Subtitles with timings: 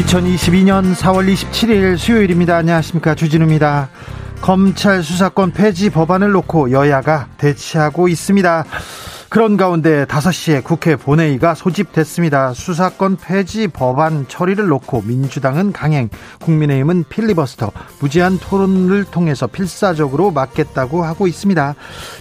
[0.00, 2.56] 2022년 4월 27일 수요일입니다.
[2.56, 3.14] 안녕하십니까.
[3.14, 3.90] 주진우입니다.
[4.40, 8.64] 검찰 수사권 폐지 법안을 놓고 여야가 대치하고 있습니다.
[9.28, 12.52] 그런 가운데 5시에 국회 본회의가 소집됐습니다.
[12.54, 16.08] 수사권 폐지 법안 처리를 놓고 민주당은 강행,
[16.40, 21.74] 국민의힘은 필리버스터, 무제한 토론을 통해서 필사적으로 막겠다고 하고 있습니다.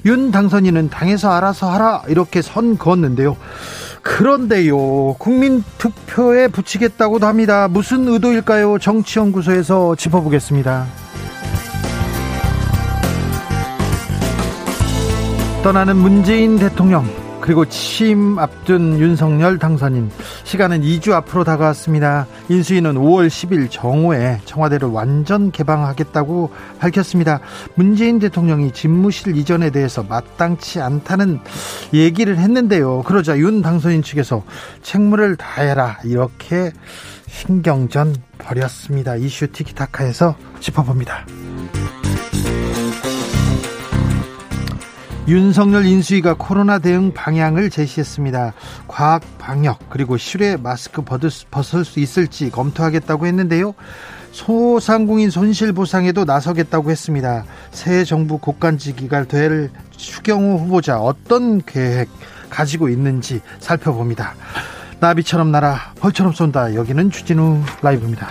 [0.05, 3.37] 윤 당선인은 당에서 알아서 하라 이렇게 선 그었는데요.
[4.01, 7.67] 그런데요, 국민 투표에 붙이겠다고도 합니다.
[7.67, 8.79] 무슨 의도일까요?
[8.79, 10.85] 정치연구소에서 짚어보겠습니다.
[15.63, 17.05] 떠나는 문재인 대통령
[17.49, 20.11] 그리고 취임 앞둔 윤석열 당선인
[20.43, 22.27] 시간은 2주 앞으로 다가왔습니다.
[22.47, 27.39] 인수위는 5월 10일 정오에 청와대를 완전 개방하겠다고 밝혔습니다.
[27.73, 31.39] 문재인 대통령이 집무실 이전에 대해서 마땅치 않다는
[31.91, 33.01] 얘기를 했는데요.
[33.01, 34.43] 그러자 윤 당선인 측에서
[34.83, 36.71] 책무를 다해라 이렇게
[37.29, 39.15] 신경전 벌였습니다.
[39.15, 41.25] 이슈 티키타카에서 짚어봅니다.
[45.29, 48.53] 윤석열 인수위가 코로나 대응 방향을 제시했습니다.
[48.87, 53.75] 과학 방역 그리고 실외 마스크 벗을 수 있을지 검토하겠다고 했는데요.
[54.31, 57.45] 소상공인 손실 보상에도 나서겠다고 했습니다.
[57.69, 62.09] 새 정부 국간직위가 될 추경호 후보자 어떤 계획
[62.49, 64.33] 가지고 있는지 살펴봅니다.
[64.99, 66.73] 나비처럼 날아 벌처럼 쏜다.
[66.73, 68.29] 여기는 주진우 라이브입니다.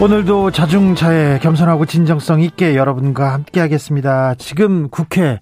[0.00, 4.34] 오늘도 자중차에 겸손하고 진정성 있게 여러분과 함께 하겠습니다.
[4.34, 5.40] 지금 국회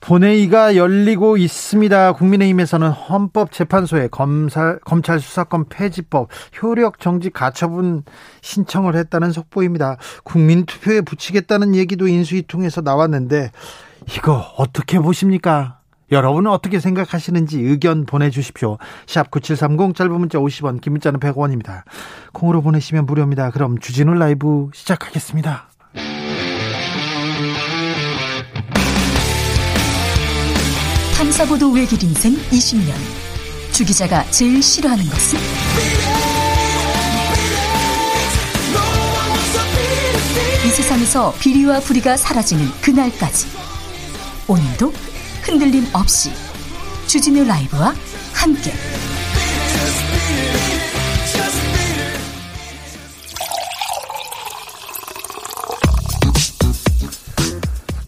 [0.00, 2.14] 본회의가 열리고 있습니다.
[2.14, 6.28] 국민의힘에서는 헌법재판소에 검찰, 검찰 수사권 폐지법
[6.60, 8.02] 효력 정지 가처분
[8.40, 9.98] 신청을 했다는 속보입니다.
[10.24, 13.52] 국민투표에 붙이겠다는 얘기도 인수위 통해서 나왔는데
[14.16, 15.79] 이거 어떻게 보십니까?
[16.10, 18.78] 여러분은 어떻게 생각하시는지 의견 보내주십시오.
[19.06, 21.82] 샵 9730 짧은 문자 50원 긴 문자는 100원입니다.
[22.32, 23.50] 콩으로 보내시면 무료입니다.
[23.50, 25.68] 그럼 주진우 라이브 시작하겠습니다.
[31.16, 32.92] 탐사보도 외길 인생 20년
[33.72, 35.38] 주 기자가 제일 싫어하는 것은?
[40.66, 43.46] 이 세상에서 비리와 부리가 사라지는 그날까지
[44.48, 44.92] 오늘도
[45.50, 46.30] 흔들림 없이
[47.08, 47.92] 주진우 라이브와
[48.32, 48.70] 함께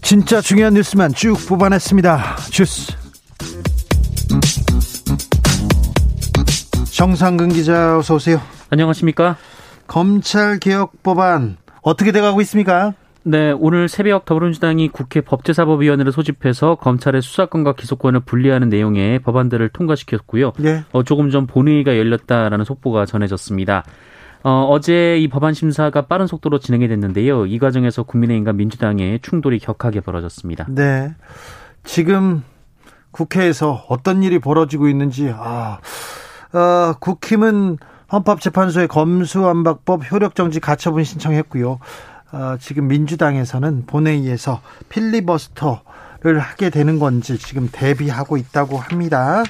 [0.02, 2.36] 진짜 중요한 뉴스만 쭉 뽑아냈습니다.
[2.52, 2.92] 주스
[6.92, 8.40] 정상근 기자 어서 오세요.
[8.70, 9.36] 안녕하십니까?
[9.88, 12.94] 검찰 개혁 법안 어떻게 돼가고 있습니까?
[13.24, 20.52] 네, 오늘 새벽 더불어민주당이 국회 법제사법위원회를 소집해서 검찰의 수사권과 기소권을 분리하는 내용의 법안들을 통과시켰고요.
[20.58, 20.82] 네.
[20.92, 23.84] 어, 조금 전 본회의가 열렸다라는 속보가 전해졌습니다.
[24.42, 27.46] 어, 어제 이 법안 심사가 빠른 속도로 진행이 됐는데요.
[27.46, 30.66] 이 과정에서 국민의힘과 민주당의 충돌이 격하게 벌어졌습니다.
[30.68, 31.14] 네.
[31.84, 32.42] 지금
[33.12, 35.78] 국회에서 어떤 일이 벌어지고 있는지, 아,
[36.52, 37.78] 어, 국힘은
[38.10, 41.78] 헌법재판소에 검수안박법 효력정지 가처분 신청했고요.
[42.32, 49.42] 어, 지금 민주당에서는 본회의에서 필리버스터를 하게 되는 건지 지금 대비하고 있다고 합니다.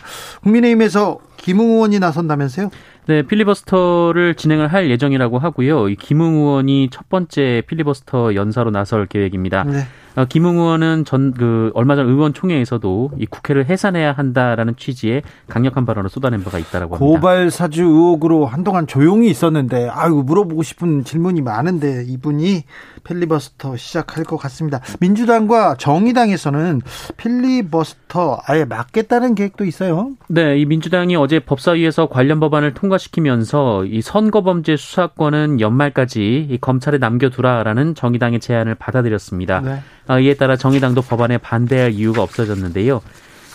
[0.43, 2.71] 국민의힘에서 김웅 의원이 나선다면서요?
[3.07, 5.89] 네, 필리버스터를 진행을 할 예정이라고 하고요.
[5.89, 9.65] 이 김웅 의원이 첫 번째 필리버스터 연사로 나설 계획입니다.
[9.65, 9.87] 네.
[10.17, 16.11] 어, 김웅 의원은 전 그 얼마 전 의원총회에서도 이 국회를 해산해야 한다라는 취지의 강력한 발언을
[16.11, 17.05] 쏟아낸 바가 있다라고 합니다.
[17.21, 22.65] 고발 사주 의혹으로 한동안 조용히 있었는데 아유 물어보고 싶은 질문이 많은데 이분이
[23.05, 24.81] 필리버스터 시작할 것 같습니다.
[25.01, 26.83] 민주당과 정의당에서는
[27.17, 30.11] 필리버스터 아예 막겠다는 계획도 있어요.
[30.29, 37.95] 네, 이 민주당이 어제 법사위에서 관련 법안을 통과시키면서 이 선거범죄 수사권은 연말까지 이 검찰에 남겨두라라는
[37.95, 39.61] 정의당의 제안을 받아들였습니다.
[39.61, 39.79] 네.
[40.07, 43.01] 아, 이에 따라 정의당도 법안에 반대할 이유가 없어졌는데요.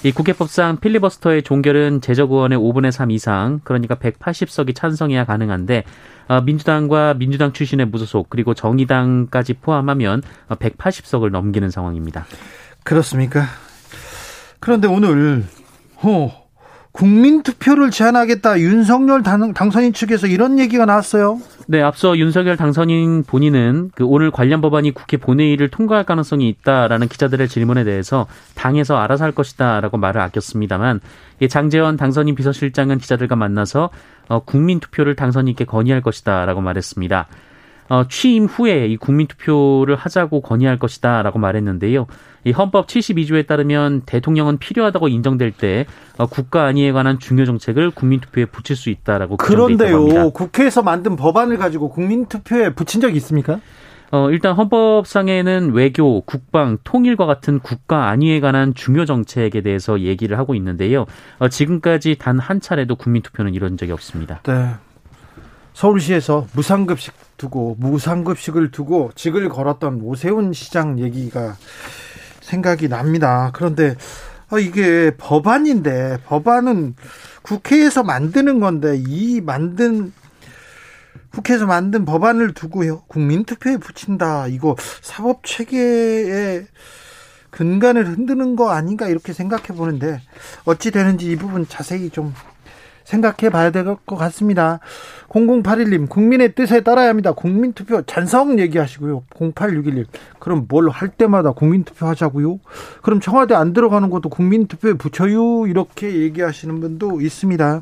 [0.03, 5.83] 이 국회법상 필리버스터의 종결은 제적 의원의 5분의 3 이상, 그러니까 180석이 찬성해야 가능한데
[6.27, 12.25] 어, 민주당과 민주당 출신의 무소속 그리고 정의당까지 포함하면 180석을 넘기는 상황입니다.
[12.83, 13.45] 그렇습니까?
[14.59, 15.45] 그런데 오늘
[16.03, 16.46] 어,
[16.97, 21.39] 국민 투표를 제한하겠다 윤석열 당, 선인 측에서 이런 얘기가 나왔어요.
[21.67, 27.49] 네, 앞서 윤석열 당선인 본인은 그 오늘 관련 법안이 국회 본회의를 통과할 가능성이 있다라는 기자들의
[27.49, 31.01] 질문에 대해서 당에서 알아서 할 것이다라고 말을 아꼈습니다만
[31.49, 33.91] 장재원 당선인 비서실장은 기자들과 만나서
[34.27, 37.27] 어, 국민 투표를 당선인께 건의할 것이다라고 말했습니다.
[37.89, 42.07] 어, 취임 후에 이 국민 투표를 하자고 건의할 것이다라고 말했는데요.
[42.43, 45.85] 이 헌법 72조에 따르면 대통령은 필요하다고 인정될 때
[46.17, 50.31] 어, 국가 안위에 관한 중요 정책을 국민 투표에 붙일 수 있다라고 그런데요.
[50.31, 53.59] 국회에서 만든 법안을 가지고 국민 투표에 붙인 적이 있습니까?
[54.09, 60.55] 어, 일단 헌법상에는 외교, 국방, 통일과 같은 국가 안위에 관한 중요 정책에 대해서 얘기를 하고
[60.55, 61.05] 있는데요.
[61.39, 64.39] 어, 지금까지 단 한 차례도 국민투표는 이런 적이 없습니다.
[64.43, 64.75] 네.
[65.77, 71.55] 서울시에서 무상급식 두고 무상급식을 두고 직을 걸었던 오세훈 시장 얘기가
[72.41, 73.51] 생각이 납니다.
[73.53, 73.95] 그런데
[74.49, 76.95] 어, 이게 법안인데 법안은
[77.43, 80.13] 국회에서 만드는 건데 이 만든
[81.31, 86.65] 국회에서 만든 법안을 두고요 국민투표에 붙인다 이거 사법 체계의
[87.51, 90.21] 근간을 흔드는 거 아닌가 이렇게 생각해 보는데
[90.65, 92.33] 어찌 되는지 이 부분 자세히 좀
[93.07, 94.79] 생각해 봐야 될 것 같습니다.
[95.29, 97.31] 0081님, 국민의 뜻에 따라야 합니다.
[97.31, 99.23] 국민투표 찬성 얘기하시고요.
[99.33, 100.05] 0861님,
[100.39, 102.59] 그럼 뭘 할 때마다 국민투표 하자고요?
[103.01, 105.67] 그럼 청와대 안 들어가는 것도 국민투표에 붙여요?
[105.67, 107.81] 이렇게 얘기하시는 분도 있습니다.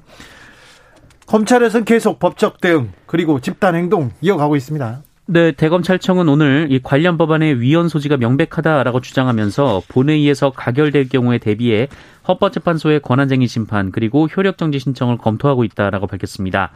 [1.25, 5.01] 검찰에서는 계속 법적 대응, 그리고 집단 행동 이어가고 있습니다.
[5.27, 11.87] 네, 대검찰청은 오늘 이 관련 법안의 위헌 소지가 명백하다라고 주장하면서 본회의에서 가결될 경우에 대비해
[12.27, 16.69] 헌법재판소의 권한쟁의 심판 그리고 효력정지 신청을 검토하고 있다라고 밝혔습니다.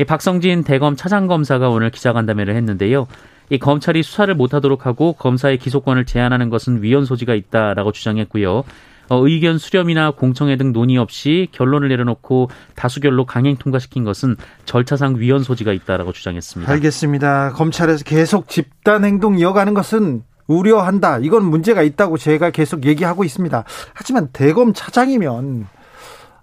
[0.00, 3.08] 이 박성진 대검 차장검사가 오늘 기자간담회를 했는데요.
[3.50, 8.64] 이 검찰이 수사를 못하도록 하고 검사의 기소권을 제한하는 것은 위헌 소지가 있다라고 주장했고요.
[9.08, 15.42] 어, 의견 수렴이나 공청회 등 논의 없이 결론을 내려놓고 다수결로 강행 통과시킨 것은 절차상 위헌
[15.42, 16.70] 소지가 있다라고 주장했습니다.
[16.72, 17.52] 알겠습니다.
[17.52, 21.18] 검찰에서 계속 집단 행동 이어가는 것은 우려한다.
[21.18, 23.64] 이건 문제가 있다고 제가 계속 얘기하고 있습니다.
[23.94, 25.66] 하지만 대검 차장이면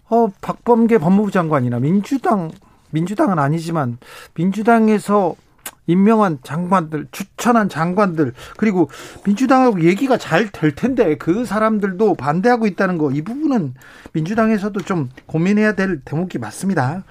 [0.09, 2.51] 어, 박범계 법무부 장관이나 민주당
[2.92, 3.98] 민주당은 아니지만
[4.36, 5.36] 민주당에서
[5.88, 8.89] 임명한 장관들, 추천한 장관들, 그리고
[9.25, 13.74] 민주당하고 얘기가 잘 될 텐데 그 사람들도 반대하고 있다는 거, 이 부분은
[14.13, 17.04] 민주당에서도 좀 고민해야 될 대목이 맞습니다.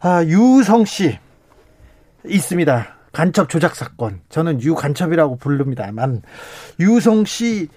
[0.00, 1.18] 아, 유성 씨
[2.24, 2.86] 있습니다.
[3.12, 4.20] 간첩 조작 사건.
[4.28, 6.22] 저는 유간첩이라고 부릅니다만
[6.80, 7.68] 유성 씨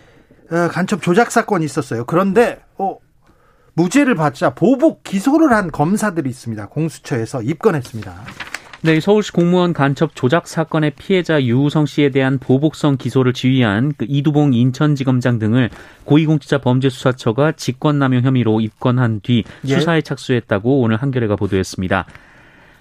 [0.52, 2.06] 어, 간첩 조작 사건이 있었어요.
[2.06, 2.98] 그런데 어,
[3.74, 6.68] 무죄를 받자 보복 기소를 한 검사들이 있습니다.
[6.68, 8.14] 공수처에서 입건했습니다.
[8.82, 14.54] 네, 서울시 공무원 간첩 조작 사건의 피해자 유우성 씨에 대한 보복성 기소를 지휘한 그 이두봉
[14.54, 15.70] 인천지검장 등을
[16.06, 19.76] 고위공직자 범죄수사처가 직권남용 혐의로 입건한 뒤 예.
[19.76, 22.06] 수사에 착수했다고 오늘 한겨레가 보도했습니다.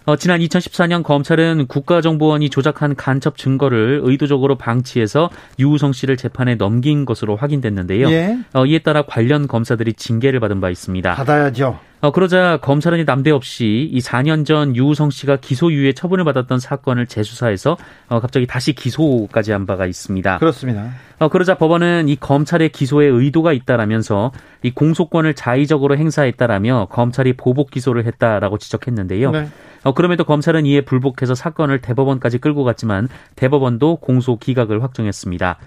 [0.06, 5.28] 어, 지난 2014년 검찰은 국가정보원이 조작한 간첩 증거를 의도적으로 방치해서
[5.58, 8.08] 유우성 씨를 재판에 넘긴 것으로 확인됐는데요.
[8.10, 8.38] 예.
[8.54, 11.14] 어, 이에 따라 관련 검사들이 징계를 받은 바 있습니다.
[11.14, 11.78] 받아야죠.
[12.00, 17.76] 어, 그러자 검찰은 남대없이 이 4년 전 유우성 씨가 기소유예 처분을 받았던 사건을 재수사해서
[18.08, 20.38] 어, 갑자기 다시 기소까지 한 바가 있습니다.
[20.38, 20.90] 그렇습니다.
[21.18, 24.30] 어, 그러자 법원은 이 검찰의 기소에 의도가 있다라면서
[24.62, 29.30] 이 공소권을 자의적으로 행사했다라며 검찰이 보복 기소를 했다라고 지적했는데요.
[29.32, 29.48] 네.
[29.82, 35.58] 어, 그럼에도 검찰은 이에 불복해서 사건을 대법원까지 끌고 갔지만 대법원도 공소 기각을 확정했습니다.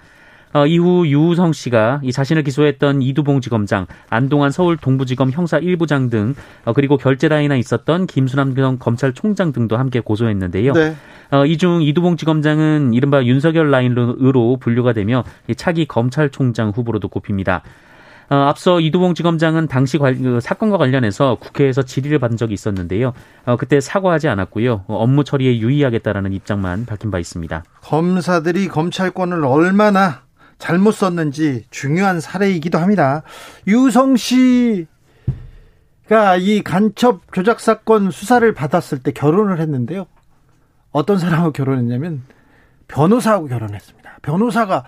[0.52, 6.34] 어, 이후 유우성 씨가 이 자신을 기소했던 이두봉 지검장, 안동안 서울 동부지검 형사 1부장 등
[6.64, 10.72] 어, 그리고 결재라인에 있었던 김수남 검찰총장 등도 함께 고소했는데요.
[10.74, 10.94] 네.
[11.30, 15.24] 어, 이중 이두봉 지검장은 이른바 윤석열 라인으로 분류가 되며
[15.56, 17.62] 차기 검찰총장 후보로도 꼽힙니다.
[18.32, 23.12] 어, 앞서 이두봉 지검장은 당시 관, 그 사건과 관련해서 국회에서 질의를 받은 적이 있었는데요.
[23.44, 24.84] 어, 그때 사과하지 않았고요.
[24.86, 27.64] 어, 업무 처리에 유의하겠다라는 입장만 밝힌 바 있습니다.
[27.82, 30.22] 검사들이 검찰권을 얼마나
[30.62, 33.24] 잘못 썼는지 중요한 사례이기도 합니다.
[33.66, 34.86] 유성 씨가
[36.38, 40.06] 이 간첩 조작 사건 수사를 받았을 때 결혼을 했는데요.
[40.92, 42.22] 어떤 사람하고 결혼했냐면
[42.86, 44.18] 변호사하고 결혼했습니다.
[44.22, 44.84] 변호사가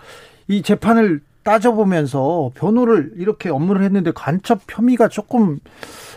[0.47, 5.59] 이 재판을 따져보면서 변호를 이렇게 업무를 했는데 간첩 혐의가 조금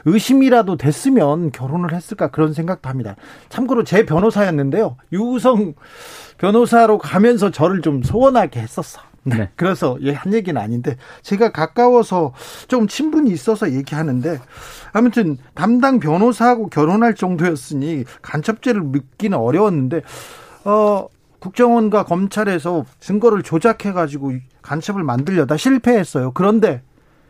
[0.05, 3.15] 의심이라도 됐으면 결혼을 했을까 그런 생각도 합니다.
[3.49, 4.97] 참고로 제 변호사였는데요.
[5.11, 5.73] 유성
[6.37, 9.06] 변호사로 가면서 저를 좀 소원하게 했었어.
[9.27, 9.49] 네.
[9.55, 12.33] 그래서 예, 한 얘기는 아닌데 제가 가까워서
[12.67, 14.39] 좀 친분이 있어서 얘기하는데
[14.93, 20.01] 아무튼 담당 변호사하고 결혼할 정도였으니 간첩죄를 믿기는 어려웠는데
[20.63, 21.07] 어
[21.39, 26.31] 국정원과 검찰에서 증거를 조작해 가지고 간첩을 만들려다 실패했어요.
[26.31, 26.81] 그런데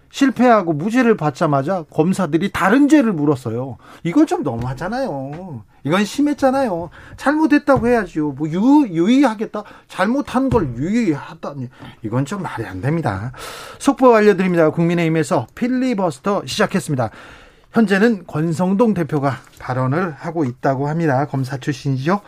[0.09, 3.77] 실패하고 무죄를 받자마자 검사들이 다른 죄를 물었어요.
[4.03, 5.63] 이건 좀 너무하잖아요.
[5.83, 6.89] 이건 심했잖아요.
[7.17, 8.31] 잘못했다고 해야지요.
[8.31, 9.63] 뭐 유, 유의하겠다.
[9.87, 11.69] 잘못한 걸 유의하다니.
[12.03, 13.31] 이건 좀 말이 안 됩니다.
[13.79, 14.69] 속보 알려드립니다.
[14.69, 17.09] 국민의힘에서 필리버스터 시작했습니다.
[17.71, 21.25] 현재는 권성동 대표가 발언을 하고 있다고 합니다.
[21.25, 22.21] 검사 출신이죠.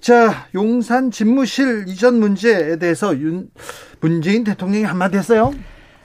[0.00, 3.50] 자, 용산 집무실 이전 문제에 대해서 윤,
[4.00, 5.52] 문재인 대통령이 한마디 했어요.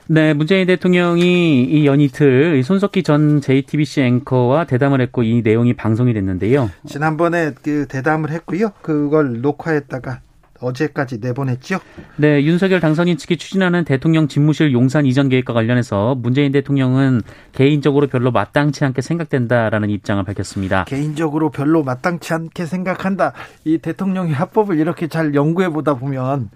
[0.07, 6.69] 네, 문재인 대통령이 이 연이틀 손석희 전 JTBC 앵커와 대담을 했고 이 내용이 방송이 됐는데요.
[6.85, 8.73] 지난번에 그 대담을 했고요.
[8.83, 10.21] 그걸 녹화했다가
[10.59, 11.79] 어제까지 내보냈죠.
[12.17, 17.21] 네, 윤석열 당선인 측이 추진하는 대통령 집무실 용산 이전 계획과 관련해서 문재인 대통령은
[17.51, 20.85] 개인적으로 별로 마땅치 않게 생각된다라는 입장을 밝혔습니다.
[20.85, 23.33] 개인적으로 별로 마땅치 않게 생각한다.
[23.63, 26.49] 이 대통령의 합법을 이렇게 잘 연구해 보다 보면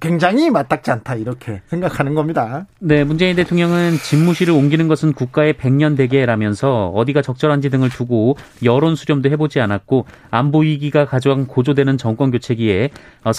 [0.00, 2.66] 굉장히 마땅치 않다 이렇게 생각하는 겁니다.
[2.78, 9.30] 네, 문재인 대통령은 집무실을 옮기는 것은 국가의 백년 대계라면서 어디가 적절한지 등을 두고 여론 수렴도
[9.30, 12.90] 해보지 않았고 안보 위기가 가져간 고조되는 정권 교체기에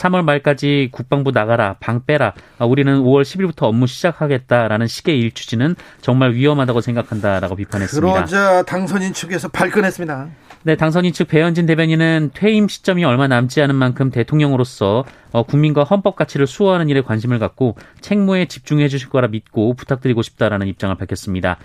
[0.03, 2.33] 3월 말까지 국방부 나가라, 방 빼라.
[2.57, 8.13] 아, 우리는 5월 10일부터 업무 시작하겠다라는 식의 일추진은 정말 위험하다고 생각한다라고 비판했습니다.
[8.13, 10.27] 그러자 당선인 측에서 발끈했습니다.
[10.63, 16.15] 네, 당선인 측 배현진 대변인은 퇴임 시점이 얼마 남지 않은 만큼 대통령으로서 어, 국민과 헌법
[16.15, 21.57] 가치를 수호하는 일에 관심을 갖고 책무에 집중해 주실 거라 믿고 부탁드리고 싶다라는 입장을 밝혔습니다.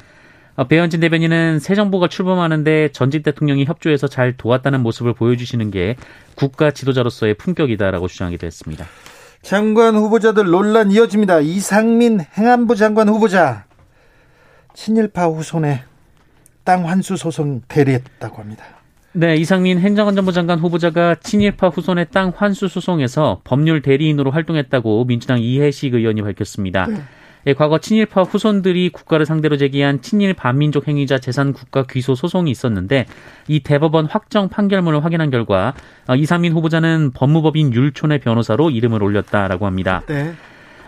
[0.59, 5.95] 어, 배현진 대변인은 새 정부가 출범하는데 전직 대통령이 협조해서 잘 도왔다는 모습을 보여주시는 게
[6.35, 8.85] 국가 지도자로서의 품격이다라고 주장하기도 했습니다.
[9.41, 11.39] 장관 후보자들 논란 이어집니다.
[11.39, 13.67] 이상민 행안부 장관 후보자
[14.75, 15.83] 친일파 후손의
[16.65, 18.65] 땅 환수 소송 대리했다고 합니다.
[19.13, 25.95] 네, 이상민 행정안전부 장관 후보자가 친일파 후손의 땅 환수 소송에서 법률 대리인으로 활동했다고 민주당 이해식
[25.95, 26.87] 의원이 밝혔습니다.
[26.87, 26.97] 네.
[27.49, 33.07] 예, 과거 친일파 후손들이 국가를 상대로 제기한 친일 반민족 행위자 재산 국가 귀소 소송이 있었는데
[33.49, 35.73] 이 대법원 확정 판결문을 확인한 결과
[36.07, 40.03] 어, 이상민 후보자는 법무법인 율촌의 변호사로 이름을 올렸다라고 합니다.
[40.07, 40.35] 네.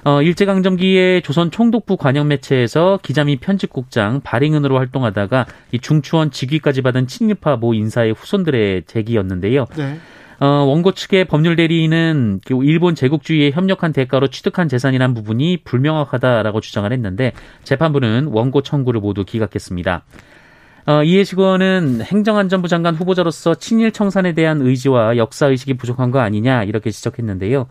[0.05, 7.07] 어, 일제강점기에 조선 총독부 관영 매체에서 기자 및 편집국장 발행은으로 활동하다가 이 중추원 직위까지 받은
[7.07, 9.65] 친일파 모 인사의 후손들의 제기였는데요.
[9.79, 9.99] 네.
[10.41, 16.91] 어, 원고 측의 법률 대리인은 그 일본 제국주의에 협력한 대가로 취득한 재산이란 부분이 불명확하다라고 주장을
[16.91, 17.33] 했는데
[17.65, 20.03] 재판부는 원고 청구를 모두 기각했습니다.
[20.87, 26.65] 어, 이해식 의원은 행정안전부 장관 후보자로서 친일 청산에 대한 의지와 역사 의식이 부족한 거 아니냐
[26.65, 27.67] 이렇게 지적했는데요.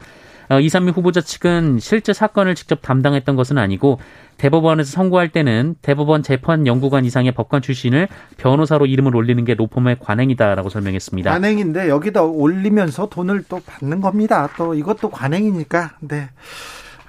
[0.50, 4.00] 어, 이삼미 후보자 측은 실제 사건을 직접 담당했던 것은 아니고
[4.38, 10.70] 대법원에서 선고할 때는 대법원 재판 연구관 이상의 법관 출신을 변호사로 이름을 올리는 게 로펌의 관행이다라고
[10.70, 11.32] 설명했습니다.
[11.32, 14.50] 관행인데 여기다 올리면서 돈을 또 받는 겁니다.
[14.58, 15.92] 또 이것도 관행이니까.
[16.00, 16.30] 네.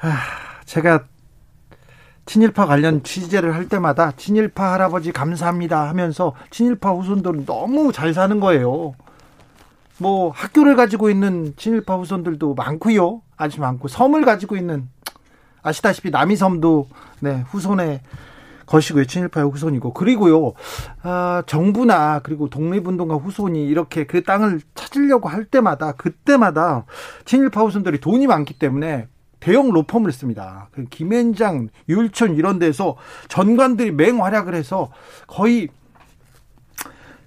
[0.03, 0.19] 아,
[0.67, 1.05] 제가
[2.27, 8.95] 친일파 관련 취재를 할 때마다 친일파 할아버지 감사합니다 하면서 친일파 후손들은 너무 잘 사는 거예요.
[10.01, 13.23] 뭐 학교를 가지고 있는 친일파 후손들도 많고요.
[13.37, 14.89] 아주 많고 섬을 가지고 있는
[15.63, 16.89] 아시다시피 남이섬도
[17.21, 18.01] 네, 후손의
[18.65, 19.05] 것이고요.
[19.05, 19.93] 친일파의 후손이고.
[19.93, 20.53] 그리고요,
[21.03, 26.87] 아, 정부나 그리고 독립운동가 후손이 이렇게 그 땅을 찾으려고 할 때마다, 그때마다
[27.25, 29.09] 친일파 후손들이 돈이 많기 때문에
[29.41, 30.69] 대형 로펌을 씁니다.
[30.71, 32.97] 그 김앤장, 율촌 이런 데서
[33.29, 34.91] 전관들이 맹활약을 해서
[35.27, 35.69] 거의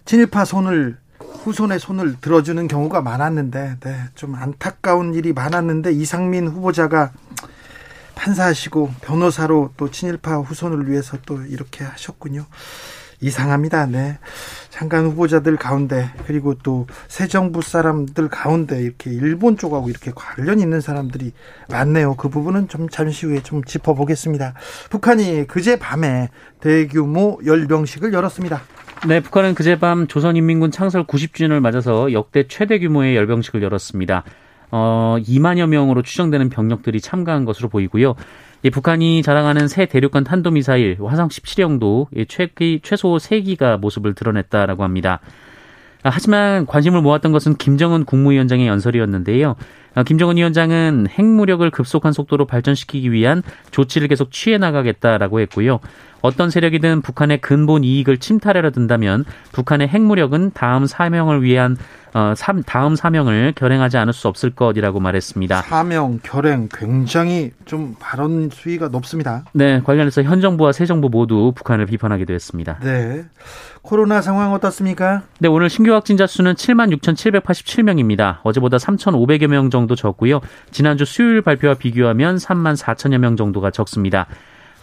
[0.06, 1.03] 친일파 손을
[1.44, 7.12] 후손의 손을 들어주는 경우가 많았는데, 네, 좀 안타까운 일이 많았는데 이상민 후보자가
[8.16, 12.46] 판사하시고 변호사로 또 친일파 후손을 위해서 또 이렇게 하셨군요.
[13.22, 13.86] 이상합니다.
[13.86, 14.20] 네.
[14.70, 20.82] 장관 후보자들 가운데 그리고 또 새 정부 사람들 가운데 이렇게 일본 쪽하고 이렇게 관련 있는
[20.82, 21.32] 사람들이
[21.70, 22.16] 많네요.
[22.16, 24.54] 그 부분은 좀 잠시 후에 좀 짚어보겠습니다.
[24.90, 28.62] 북한이 그제 밤에 대규모 열병식을 열었습니다.
[29.06, 34.24] 네, 북한은 그제 밤 조선인민군 창설 90주년을 맞아서 역대 최대 규모의 열병식을 열었습니다.
[34.72, 38.16] 어, 2만여 명으로 추정되는 병력들이 참가한 것으로 보이고요.
[38.64, 45.20] 이 북한이 자랑하는 새 대륙간 탄도미사일 화성 17형도 최기, 최소 3기가 모습을 드러냈다라고 합니다.
[46.04, 49.56] 아, 하지만 관심을 모았던 것은 김정은 국무위원장의 연설이었는데요.
[49.96, 55.80] 아, 김정은 위원장은 핵무력을 급속한 속도로 발전시키기 위한 조치를 계속 취해 나가겠다라고 했고요.
[56.24, 61.76] 어떤 세력이든 북한의 근본 이익을 침탈하려 든다면 북한의 핵무력은 다음 사명을 위한
[62.14, 62.34] 어,
[62.66, 65.64] 다음 사명을 결행하지 않을 수 없을 것이라고 말했습니다.
[65.64, 69.44] 사명, 결행 굉장히 좀 발언 수위가 높습니다.
[69.52, 72.80] 네, 관련해서 현 정부와 새 정부 모두 북한을 비판하기도 했습니다.
[72.84, 73.26] 네.
[73.82, 75.24] 코로나 상황 어떻습니까?
[75.40, 78.38] 네, 오늘 신규 확진자 수는 7만 6,787명입니다.
[78.44, 80.40] 어제보다 3,500여 명 정도 적고요.
[80.72, 84.28] 지난주 수요일 발표와 비교하면 3만 4천여 명 정도가 적습니다.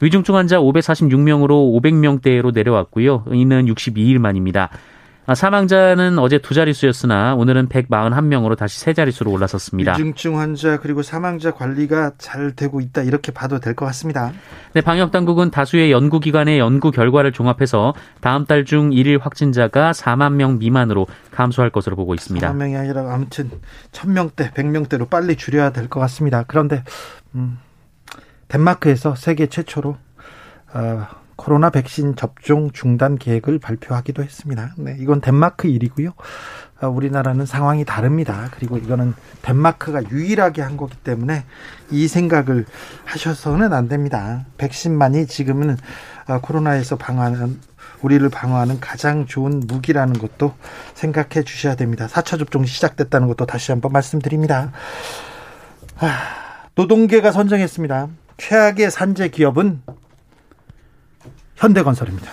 [0.00, 3.24] 위중증 환자 546명으로 500명대로 내려왔고요.
[3.32, 4.70] 이는 62일 만입니다.
[5.26, 9.92] 아, 사망자는 어제 두 자릿수였으나 오늘은 141명으로 다시 세 자릿수로 올라섰습니다.
[9.92, 14.32] 위중증 환자 그리고 사망자 관리가 잘 되고 있다 이렇게 봐도 될 것 같습니다.
[14.72, 20.32] 네, 방역 당국은 다수의 연구 기관의 연구 결과를 종합해서 다음 달 중 1일 확진자가 4만
[20.32, 22.50] 명 미만으로 감소할 것으로 보고 있습니다.
[22.50, 23.50] 4만 명이 아니라 아무튼
[23.92, 26.44] 1000명대, 100명대로 빨리 줄여야 될 것 같습니다.
[26.48, 26.82] 그런데
[27.36, 27.58] 음,
[28.50, 29.96] 덴마크에서 세계 최초로
[30.74, 34.74] 어, 코로나 백신 접종 중단 계획을 발표하기도 했습니다.
[34.76, 36.12] 네, 이건 덴마크 일이고요.
[36.80, 38.48] 아, 우리나라는 상황이 다릅니다.
[38.52, 41.44] 그리고 이거는 덴마크가 유일하게 한 거기 때문에
[41.90, 42.66] 이 생각을
[43.04, 44.44] 하셔서는 안 됩니다.
[44.58, 45.76] 백신만이 지금은
[46.26, 47.58] 아, 코로나에서 방어하는
[48.02, 50.54] 우리를 방어하는 가장 좋은 무기라는 것도
[50.94, 52.06] 생각해 주셔야 됩니다.
[52.06, 54.72] 4차 접종이 시작됐다는 것도 다시 한번 말씀드립니다.
[55.98, 58.08] 아, 노동계가 선정했습니다.
[58.40, 59.82] 최악의 산재 기업은
[61.56, 62.30] 현대건설입니다.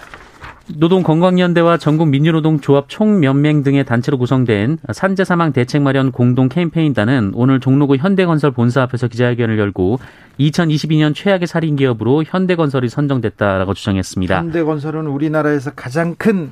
[0.77, 7.95] 노동건강연대와 전국 민주노동조합 총연맹 등의 단체로 구성된 산재 사망 대책 마련 공동 캠페인단은 오늘 종로구
[7.97, 9.99] 현대건설 본사 앞에서 기자회견을 열고
[10.39, 14.37] 2022년 최악의 살인 기업으로 현대건설이 선정됐다라고 주장했습니다.
[14.37, 16.51] 현대건설은 우리나라에서 가장 큰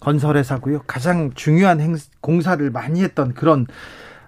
[0.00, 0.82] 건설회사고요.
[0.86, 3.66] 가장 중요한 행, 공사를 많이 했던 그런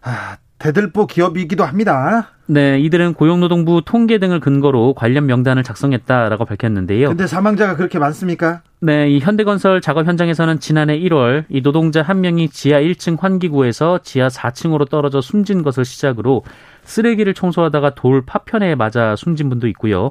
[0.02, 2.30] 아, 대들보 기업이기도 합니다.
[2.46, 7.08] 네, 이들은 고용노동부 통계 등을 근거로 관련 명단을 작성했다라고 밝혔는데요.
[7.08, 8.62] 근데 사망자가 그렇게 많습니까?
[8.80, 14.28] 네, 이 현대건설 작업 현장에서는 지난해 1월 이 노동자 한 명이 지하 1층 환기구에서 지하
[14.28, 16.42] 4층으로 떨어져 숨진 것을 시작으로
[16.84, 20.10] 쓰레기를 청소하다가 돌 파편에 맞아 숨진 분도 있고요.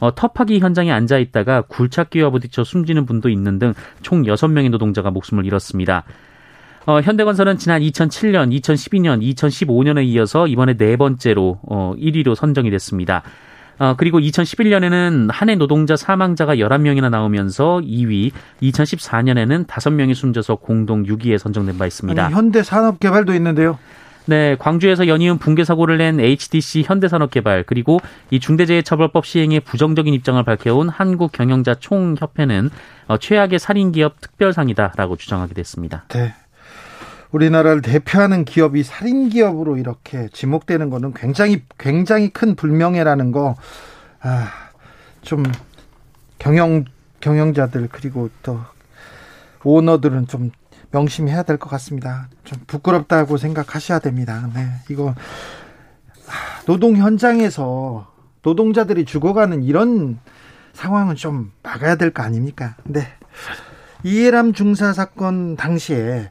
[0.00, 5.44] 어, 터파기 현장에 앉아 있다가 굴착기와 부딪혀 숨지는 분도 있는 등 총 6명의 노동자가 목숨을
[5.44, 6.04] 잃었습니다.
[6.88, 13.22] 어, 현대건설은 지난 2007년, 2012년, 2015년에 이어서 이번에 네 번째로 어, 1위로 선정이 됐습니다.
[13.78, 21.76] 어, 그리고 2011년에는 한해 노동자 사망자가 11명이나 나오면서 2위, 2014년에는 5명이 숨져서 공동 6위에 선정된
[21.76, 22.24] 바 있습니다.
[22.24, 23.78] 아니, 현대산업개발도 있는데요.
[24.24, 30.88] 네, 광주에서 연이은 붕괴 사고를 낸 HDC 현대산업개발 그리고 이 중대재해처벌법 시행에 부정적인 입장을 밝혀온
[30.88, 32.70] 한국경영자 총협회는
[33.08, 36.04] 어, 최악의 살인기업 특별상이다라고 주장하게 됐습니다.
[36.08, 36.32] 네.
[37.32, 43.54] 우리나라를 대표하는 기업이 살인 기업으로 이렇게 지목되는 거는 굉장히 굉장히 큰 불명예라는 거
[44.20, 44.50] 아,
[45.22, 45.42] 좀
[46.38, 46.84] 경영
[47.20, 48.60] 경영자들 그리고 또
[49.64, 50.50] 오너들은 좀
[50.90, 52.28] 명심해야 될 것 같습니다.
[52.44, 54.48] 좀 부끄럽다고 생각하셔야 됩니다.
[54.54, 55.14] 네, 이거
[56.66, 58.10] 노동 현장에서
[58.42, 60.18] 노동자들이 죽어가는 이런
[60.72, 62.76] 상황은 좀 막아야 될 거 아닙니까?
[62.84, 63.06] 네.
[64.04, 66.30] 이해람 중사 사건 당시에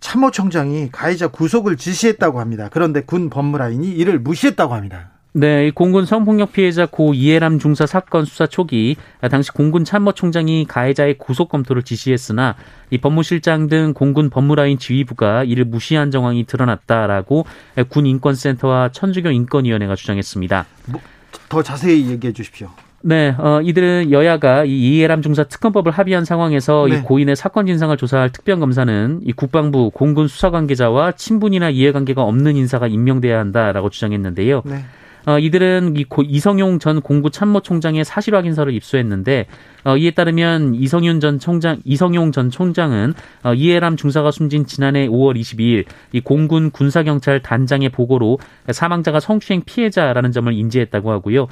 [0.00, 2.68] 참모총장이 가해자 구속을 지시했다고 합니다.
[2.70, 5.10] 그런데 군 법무라인이 이를 무시했다고 합니다.
[5.32, 8.96] 네, 공군 성폭력 피해자 고 이해람 중사 사건 수사 초기
[9.30, 12.56] 당시 공군 참모총장이 가해자의 구속 검토를 지시했으나
[12.90, 17.44] 이 법무실장 등 공군 법무라인 지휘부가 이를 무시한 정황이 드러났다라고
[17.88, 20.66] 군 인권센터와 천주교 인권위원회가 주장했습니다.
[20.86, 21.00] 뭐
[21.48, 22.70] 더 자세히 얘기해 주십시오.
[23.02, 26.96] 네, 어, 이들은 여야가 이 이해람 중사 특검법을 합의한 상황에서 네.
[26.96, 32.88] 이 고인의 사건 진상을 조사할 특별검사는 이 국방부 공군 수사 관계자와 친분이나 이해관계가 없는 인사가
[32.88, 34.62] 임명돼야 한다라고 주장했는데요.
[34.64, 34.84] 네.
[35.26, 39.46] 어, 이들은 이 고, 이성용 전 공구 참모총장의 사실 확인서를 입수했는데
[39.84, 45.38] 어, 이에 따르면 이성윤 전 총장, 이성용 전 총장은 어, 이해람 중사가 숨진 지난해 5월
[45.38, 48.38] 22일 이 공군 군사경찰 단장의 보고로
[48.70, 51.48] 사망자가 성추행 피해자라는 점을 인지했다고 하고요.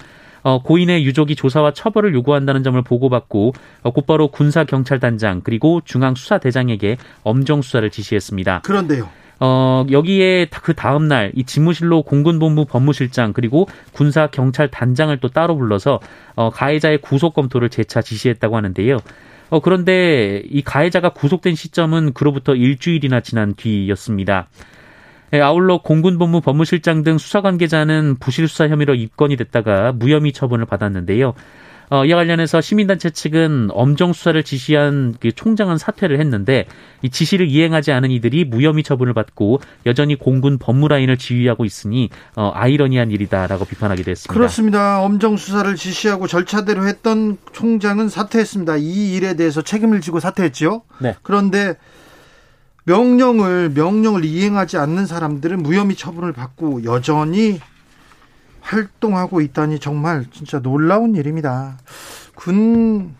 [0.46, 6.98] 어, 고인의 유족이 조사와 처벌을 요구한다는 점을 보고받고 어, 곧바로 군사 경찰단장 그리고 중앙 수사대장에게
[7.24, 8.60] 엄정 수사를 지시했습니다.
[8.60, 9.08] 그런데요.
[9.40, 15.98] 어, 여기에 그 다음날 이 집무실로 공군본부 법무실장 그리고 군사 경찰 단장을 또 따로 불러서
[16.36, 18.98] 어, 가해자의 구속 검토를 재차 지시했다고 하는데요.
[19.50, 24.46] 어, 그런데 이 가해자가 구속된 시점은 그로부터 일주일이나 지난 뒤였습니다.
[25.32, 31.34] 예, 아울러 공군본부 법무실장 등 수사 관계자는 부실 수사 혐의로 입건이 됐다가 무혐의 처분을 받았는데요.
[31.88, 36.66] 어, 이와 관련해서 시민단체 측은 엄정 수사를 지시한 그 총장은 사퇴를 했는데
[37.02, 43.10] 이 지시를 이행하지 않은 이들이 무혐의 처분을 받고 여전히 공군 법무라인을 지휘하고 있으니 어, 아이러니한
[43.10, 44.34] 일이다라고 비판하기도 했습니다.
[44.34, 45.00] 그렇습니다.
[45.00, 48.78] 엄정 수사를 지시하고 절차대로 했던 총장은 사퇴했습니다.
[48.78, 50.82] 이 일에 대해서 책임을 지고 사퇴했죠.
[50.98, 51.14] 네.
[51.22, 51.76] 그런데
[52.86, 57.60] 명령을 명령을 이행하지 않는 사람들은 무혐의 처분을 받고 여전히
[58.60, 61.78] 활동하고 있다니 정말 진짜 놀라운 일입니다.
[62.34, 63.14] 군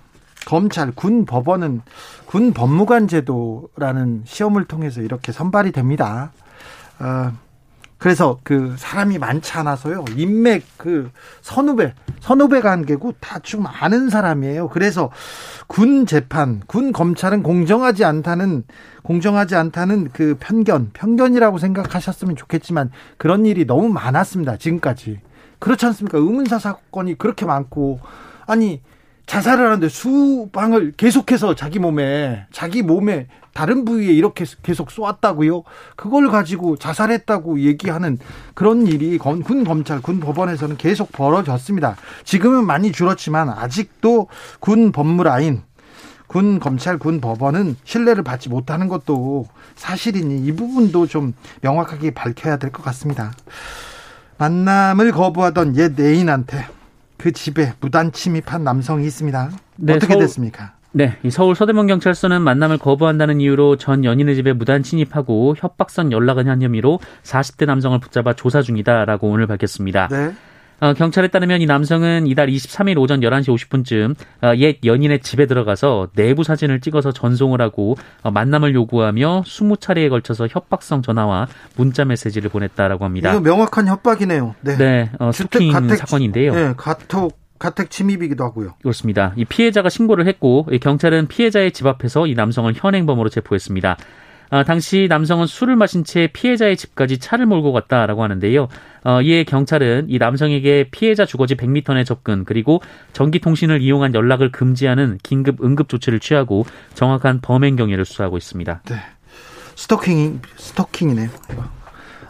[0.46, 1.82] 검찰, 군 법원은
[2.26, 6.32] 군 법무관 제도라는 시험을 통해서 이렇게 선발이 됩니다.
[7.00, 7.32] 어,
[7.98, 10.04] 그래서 그 사람이 많지 않아서요.
[10.16, 14.68] 인맥 그 선후배, 선후배 관계고 다 좀 아는 사람이에요.
[14.68, 15.10] 그래서
[15.68, 18.64] 군 재판, 군 검찰은 공정하지 않다는
[19.02, 24.56] 공정하지 않다는 그 편견, 편견이라고 생각하셨으면 좋겠지만 그런 일이 너무 많았습니다.
[24.56, 25.20] 지금까지.
[25.60, 26.18] 그렇지 않습니까?
[26.18, 28.00] 의문사 사건이 그렇게 많고
[28.46, 28.82] 아니
[29.26, 35.62] 자살을 하는데 수방을 계속해서 자기 몸에 자기 몸에 다른 부위에 이렇게 계속 쏘았다고요.
[35.96, 38.18] 그걸 가지고 자살했다고 얘기하는
[38.54, 41.96] 그런 일이 군 검찰, 군 법원에서는 계속 벌어졌습니다.
[42.24, 44.28] 지금은 많이 줄었지만 아직도
[44.60, 45.62] 군 법무라인,
[46.26, 52.70] 군 검찰, 군 법원은 신뢰를 받지 못하는 것도 사실이니 이 부분도 좀 명확하게 밝혀야 될
[52.70, 53.32] 것 같습니다.
[54.38, 56.66] 만남을 거부하던 옛 애인한테
[57.26, 59.50] 그 집에 무단 침입한 남성이 있습니다.
[59.78, 60.74] 네, 어떻게 서울, 됐습니까?
[60.92, 66.62] 네, 서울 서대문 경찰서는 만남을 거부한다는 이유로 전 연인의 집에 무단 침입하고 협박성 연락을 한
[66.62, 70.06] 혐의로 40대 남성을 붙잡아 조사 중이다라고 오늘 밝혔습니다.
[70.06, 70.34] 네.
[70.80, 76.08] 어, 경찰에 따르면 이 남성은 이달 23일 오전 11시 50분쯤 어, 옛 연인의 집에 들어가서
[76.14, 83.04] 내부 사진을 찍어서 전송을 하고 어, 만남을 요구하며 20차례에 걸쳐서 협박성 전화와 문자 메시지를 보냈다라고
[83.04, 83.30] 합니다.
[83.30, 84.54] 이거 명확한 협박이네요.
[84.60, 86.54] 네, 네 어, 스토킹 가택, 사건인데요.
[86.54, 88.74] 네, 가톡 가택 침입이기도 하고요.
[88.82, 89.32] 그렇습니다.
[89.36, 93.96] 이 피해자가 신고를 했고 경찰은 피해자의 집 앞에서 이 남성을 현행범으로 체포했습니다.
[94.50, 98.68] 아, 당시 남성은 술을 마신 채 피해자의 집까지 차를 몰고 갔다라고 하는데요.
[99.04, 102.80] 어, 이에 경찰은 이 남성에게 피해자 주거지 100m 내 접근 그리고
[103.12, 108.82] 전기통신을 이용한 연락을 금지하는 긴급 응급 조치를 취하고 정확한 범행 경위를 수사하고 있습니다.
[108.86, 108.96] 네.
[109.74, 111.28] 스토킹 스토킹이네요.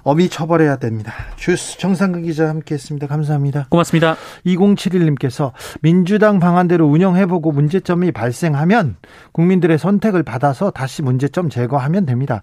[0.08, 1.12] 어미 처벌해야 됩니다.
[1.34, 3.08] 주스 정상근 기자 함께했습니다.
[3.08, 3.66] 감사합니다.
[3.70, 4.14] 고맙습니다.
[4.46, 8.98] 2071님께서 민주당 방안대로 운영해보고 문제점이 발생하면
[9.32, 12.42] 국민들의 선택을 받아서 다시 문제점 제거하면 됩니다.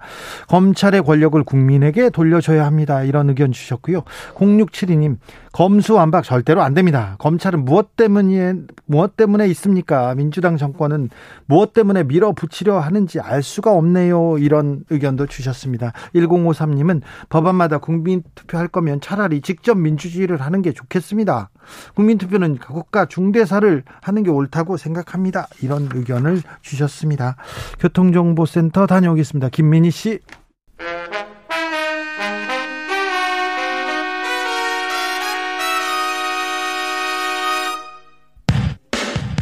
[0.49, 3.01] 검찰의 권력을 국민에게 돌려줘야 합니다.
[3.03, 4.03] 이런 의견 주셨고요.
[4.33, 5.15] 0672님
[5.53, 7.15] 검수완박 절대로 안 됩니다.
[7.19, 10.15] 검찰은 무엇 때문에 무엇 때문에 있습니까?
[10.15, 11.09] 민주당 정권은
[11.45, 14.39] 무엇 때문에 밀어붙이려 하는지 알 수가 없네요.
[14.39, 15.93] 이런 의견도 주셨습니다.
[16.15, 21.49] 1053님은 법안 마다 국민 투표 할 거면 차라리 직접 민주주의를 하는 게 좋겠습니다.
[21.95, 25.47] 국민 투표는 국가 중대사를 하는 게 옳다고 생각합니다.
[25.61, 27.35] 이런 의견을 주셨습니다.
[27.79, 29.49] 교통정보센터 다녀오겠습니다.
[29.49, 30.19] 김민희 씨.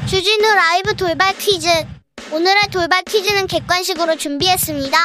[0.07, 1.67] 주진우 라이브 돌발 퀴즈.
[2.33, 4.97] 오늘의 돌발 퀴즈는 객관식으로 준비했습니다.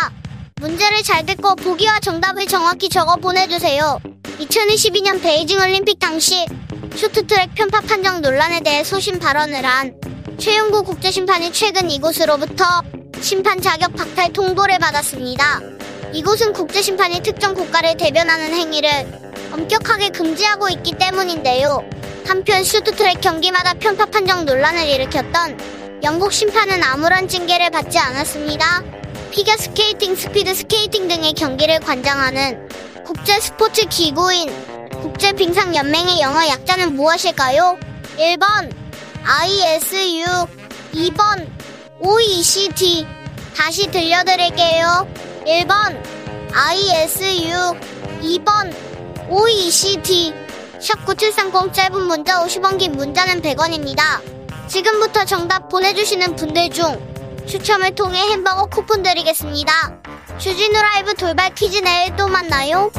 [0.58, 4.00] 문제를 잘 듣고 보기와 정답을 정확히 적어 보내주세요.
[4.40, 6.46] 2022년 베이징 올림픽 당시
[6.94, 9.94] 쇼트트랙 편파 판정 논란에 대해 소신 발언을 한
[10.38, 12.64] 최용구 국제심판이 최근 이곳으로부터
[13.20, 15.60] 심판 자격 박탈 통보를 받았습니다.
[16.14, 18.88] 이곳은 국제심판이 특정 국가를 대변하는 행위를
[19.52, 21.86] 엄격하게 금지하고 있기 때문인데요.
[22.26, 28.95] 한편 쇼트트랙 경기마다 편파 판정 논란을 일으켰던 영국 심판은 아무런 징계를 받지 않았습니다.
[29.36, 32.70] 피겨 스케이팅, 스피드 스케이팅 등의 경기를 관장하는
[33.04, 34.50] 국제 스포츠 기구인
[35.02, 37.76] 국제 빙상 연맹의 영어 약자는 무엇일까요?
[38.16, 38.72] 1번
[39.24, 40.24] ISU,
[40.94, 41.46] 2번
[42.00, 43.06] OECD.
[43.54, 45.06] 다시 들려드릴게요.
[45.46, 46.02] 1번
[46.54, 47.78] ISU,
[48.22, 48.74] 2번
[49.28, 50.32] OECD.
[50.80, 54.00] 샵9730 짧은 문자 50원 긴 문자는 100원입니다.
[54.66, 57.15] 지금부터 정답 보내주시는 분들 중
[57.46, 59.72] 추첨을 통해 햄버거 쿠폰 드리겠습니다.
[60.38, 62.90] 주진우 라이브 돌발 퀴즈 내일 또 만나요.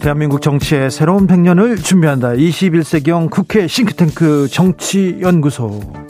[0.00, 2.30] 대한민국 정치의 새로운 100년을 준비한다.
[2.30, 6.01] 21세기형 국회 싱크탱크 정치연구소.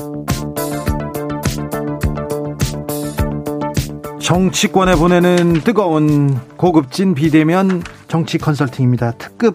[4.33, 9.13] 정치권에 보내는 뜨거운 고급진 비대면 정치 컨설팅입니다.
[9.19, 9.55] 특급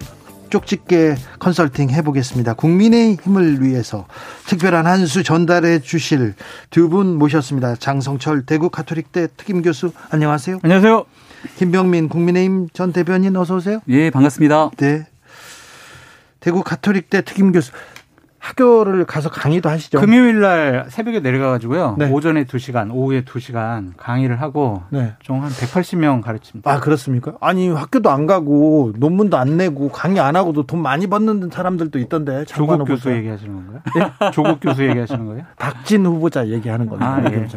[0.52, 2.54] 쪽집게 컨설팅 해보겠습니다.
[2.54, 4.06] 국민의 힘을 위해서
[4.46, 6.36] 특별한 한 수 전달해 주실
[6.70, 7.76] 두 분 모셨습니다.
[7.78, 10.60] 장성철 대구 카톨릭대 특임 교수 안녕하세요.
[10.62, 11.06] 안녕하세요.
[11.58, 13.80] 김병민 국민의힘 전 대변인 어서 오세요.
[13.88, 14.70] 예, 반갑습니다.
[14.78, 15.08] 네.
[16.40, 17.72] 대구 카톨릭대 특임 교수
[18.40, 20.00] 학교를 가서 강의도 하시죠?
[20.00, 21.96] 금요일 날 새벽에 내려가 가지고요.
[21.98, 22.10] 네.
[22.10, 25.14] 오전에 2시간, 오후에 2시간 강의를 하고 네.
[25.22, 26.72] 좀한 180명 가르칩니다.
[26.72, 27.34] 아, 그렇습니까?
[27.42, 32.46] 아니, 학교도 안 가고 논문도 안 내고 강의 안 하고도 돈 많이 받는 사람들도 있던데.
[32.46, 33.82] 조국 교수 얘기하시는 건가요?
[33.96, 34.12] 네?
[34.32, 35.44] 조국 교수 얘기하시는 거예요?
[35.58, 37.06] 박진 후보자 얘기하는 건데.
[37.06, 37.48] 아, 예.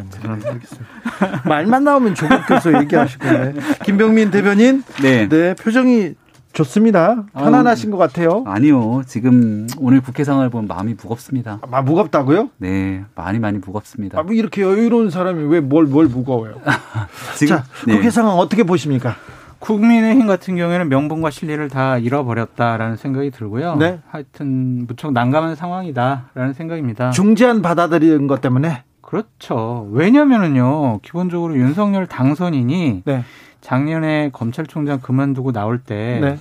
[1.45, 3.25] 말만 나오면 조국 교수 얘기하시고.
[3.25, 3.53] 네.
[3.85, 4.83] 김병민 대변인.
[5.01, 5.29] 네.
[5.29, 5.53] 네.
[5.55, 6.15] 표정이
[6.53, 7.23] 좋습니다.
[7.33, 8.43] 편안하신 아유, 것 같아요.
[8.45, 9.03] 아니요.
[9.07, 11.59] 지금 오늘 국회 상황을 보면 마음이 무겁습니다.
[11.69, 12.49] 아, 무겁다고요?
[12.57, 13.03] 네.
[13.15, 14.19] 많이 많이 무겁습니다.
[14.19, 16.55] 아, 뭐 이렇게 여유로운 사람이 왜 뭘뭘 무거워요?
[17.37, 17.95] 지금, 자, 네.
[17.95, 19.15] 국회 상황 어떻게 보십니까?
[19.59, 23.75] 국민의힘 같은 경우에는 명분과 실리를 다 잃어버렸다라는 생각이 들고요.
[23.75, 23.99] 네.
[24.09, 27.11] 하여튼 무척 난감한 상황이다라는 생각입니다.
[27.11, 28.83] 중재안 받아들이는 것 때문에?
[29.11, 29.89] 그렇죠.
[29.91, 33.25] 왜냐면은요, 기본적으로 윤석열 당선인이 네.
[33.59, 36.39] 작년에 검찰총장 그만두고 나올 때 네.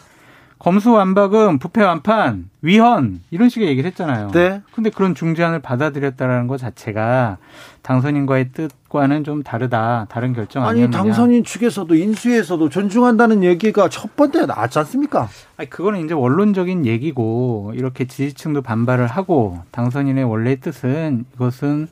[0.61, 4.29] 검수 완박은 부패 완판, 위헌 이런 식의 얘기를 했잖아요.
[4.29, 4.63] 네.
[4.73, 7.39] 근데 그런 중재안을 받아들였다라는 것 자체가
[7.83, 10.85] 당선인과의 뜻과는 좀 다르다, 다른 결정 아니었느냐.
[10.85, 15.29] 아니 당선인 측에서도 인수에서도 존중한다는 얘기가 첫 번째 나왔지 않습니까?
[15.57, 21.89] 아니 그거는 이제 원론적인 얘기고 이렇게 지지층도 반발을 하고 당선인의 원래 뜻은 이것은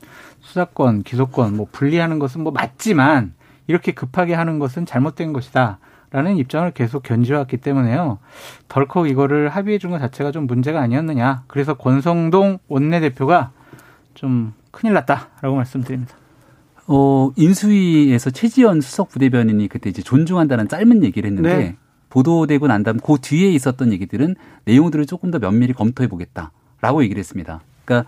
[0.49, 3.33] 수사권, 기소권 뭐 분리하는 것은 뭐 맞지만
[3.67, 5.77] 이렇게 급하게 하는 것은 잘못된 것이다.
[6.11, 8.17] 라는 입장을 계속 견지해왔기 때문에요.
[8.67, 11.43] 덜컥 이거를 합의해 준 것 자체가 좀 문제가 아니었느냐.
[11.45, 13.51] 그래서 권성동 원내대표가
[14.15, 16.15] 좀 큰일 났다라고 말씀드립니다.
[16.87, 21.75] 어, 인수위에서 최지연 수석 부대변인이 그때 이제 존중한다는 짧은 얘기를 했는데 네.
[22.09, 24.35] 보도되고 난 다음 그 뒤에 있었던 얘기들은
[24.65, 27.61] 내용들을 조금 더 면밀히 검토해 보겠다라고 얘기를 했습니다.
[27.89, 28.05] 그러니까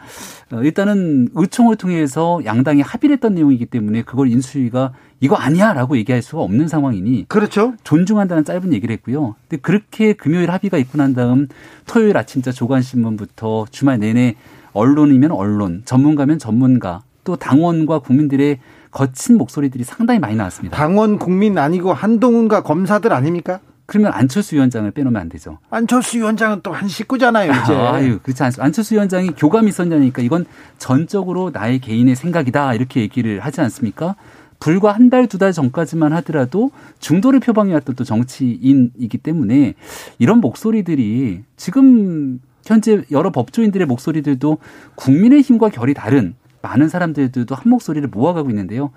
[0.52, 6.42] 어, 일단은 의총을 통해서 양당이 합의를 했던 내용이기 때문에 그걸 인수위가 이거 아니야라고 얘기할 수가
[6.44, 7.74] 없는 상황이니 그렇죠.
[7.84, 9.36] 존중한다는 짧은 얘기를 했고요.
[9.48, 11.48] 근데 그렇게 금요일 합의가 있고 난 다음
[11.88, 14.36] 토요일 아침자 조간 신문부터 주말 내내
[14.74, 20.78] 언론이면 언론, 전문가면 전문가, 또 당원과 국민들의 거친 목소리들이 상당히 많이 나왔습니다.
[20.78, 23.60] 당원 국민 아니고 한동훈과 검사들 아닙니까?
[23.86, 25.60] 그러면 안철수 위원장을 빼놓으면 안 되죠.
[25.70, 27.74] 안철수 위원장은 또 한 식구잖아요, 이제.
[27.74, 28.64] 아유, 그렇지 않습니다.
[28.66, 30.46] 안철수 위원장이 교감이 있었냐니까 이건
[30.78, 32.74] 전적으로 나의 개인의 생각이다.
[32.74, 34.16] 이렇게 얘기를 하지 않습니까?
[34.60, 39.74] 불과 한 달, 두 달 전까지만 하더라도 중도를 표방해왔던 또 정치인이기 때문에
[40.20, 44.60] 이런 목소리들이 지금 현재 여러 법조인들의 목소리들도
[44.96, 48.92] 국민의 힘과 결이 다른 많은 사람들도 한 목소리를 모아가고 있는데요.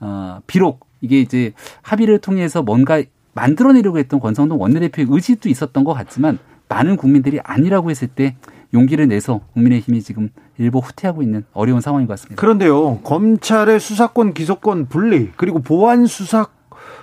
[0.00, 6.38] 어, 비록 이게 이제 합의를 통해서 뭔가 만들어내려고 했던 권성동 원내대표의 의지도 있었던 것 같지만
[6.68, 8.36] 많은 국민들이 아니라고 했을 때
[8.72, 12.40] 용기를 내서 국민의힘이 지금 일부 후퇴하고 있는 어려운 상황인 것 같습니다.
[12.40, 16.46] 그런데요, 검찰의 수사권, 기소권 분리 그리고 보안 수사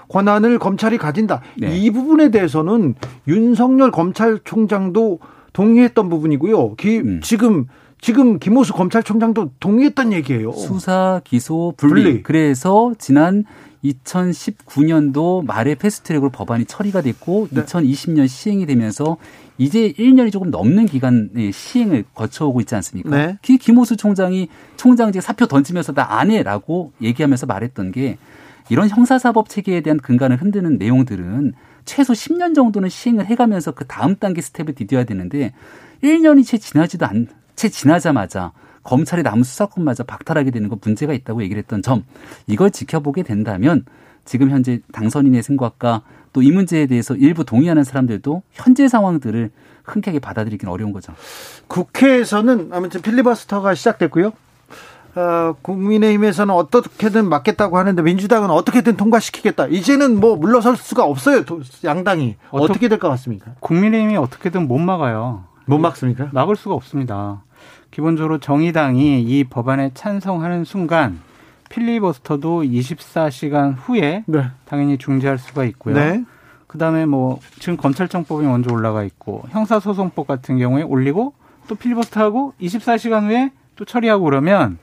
[0.08, 1.42] 권한을 검찰이 가진다.
[1.58, 1.78] 네.
[1.78, 2.96] 이 부분에 대해서는
[3.28, 5.20] 윤석열 검찰총장도
[5.52, 6.76] 동의했던 부분이고요.
[6.76, 7.20] 기, 음.
[7.22, 7.66] 지금
[8.00, 10.52] 지금 김호수 검찰총장도 동의했던 얘기예요.
[10.52, 12.04] 수사, 기소, 분리.
[12.04, 12.24] 분리.
[12.24, 13.44] 그래서 지난
[13.84, 17.64] 2019년도 말에 패스트트랙으로 법안이 처리가 됐고 네.
[17.64, 19.18] 2020년 시행이 되면서
[19.58, 23.10] 이제 1년이 조금 넘는 기간의 시행을 거쳐오고 있지 않습니까?
[23.10, 23.38] 네.
[23.42, 28.18] 김호수 총장이 총장직 사표 던지면서 나 안 해라고 얘기하면서 말했던 게
[28.70, 31.54] 이런 형사사법 체계에 대한 근간을 흔드는 내용들은
[31.86, 35.54] 최소 10년 정도는 시행을 해가면서 그 다음 단계 스텝을 디뎌야 되는데
[36.04, 38.52] 1년이 채 지나지도 않, 채 지나자마자
[38.88, 42.06] 검찰이 남은 수사권마저 박탈하게 되는 건 문제가 있다고 얘기를 했던 점
[42.48, 43.86] 이걸 지켜보게 된다면
[44.26, 46.02] 지금 현재 당선인의 생각과
[46.34, 49.50] 또 이 문제에 대해서 일부 동의하는 사람들도 현재 상황들을
[49.84, 51.14] 흔쾌하게 받아들이기는 어려운 거죠.
[51.68, 54.34] 국회에서는 아무튼 필리버스터가 시작됐고요.
[55.16, 59.66] 어, 국민의힘에서는 어떻게든 막겠다고 하는데 민주당은 어떻게든 통과시키겠다.
[59.68, 61.44] 이제는 뭐 물러설 수가 없어요.
[61.84, 63.54] 양당이 어떻게 될것 같습니까?
[63.60, 65.46] 국민의힘이 어떻게든 못 막아요.
[65.66, 66.30] 못 막습니까?
[66.34, 67.42] 막을 수가 없습니다.
[67.92, 71.20] 기본적으로 정의당이 이 법안에 찬성하는 순간
[71.70, 74.46] 필리버스터도 24시간 후에 네.
[74.66, 75.96] 당연히 중지할 수가 있고요.
[75.96, 76.24] 네.
[76.68, 81.34] 그다음에 뭐 지금 검찰청법이 먼저 올라가 있고 형사소송법 같은 경우에 올리고
[81.68, 84.78] 또 필리버스터하고 24시간 후에 또 처리하고 그러면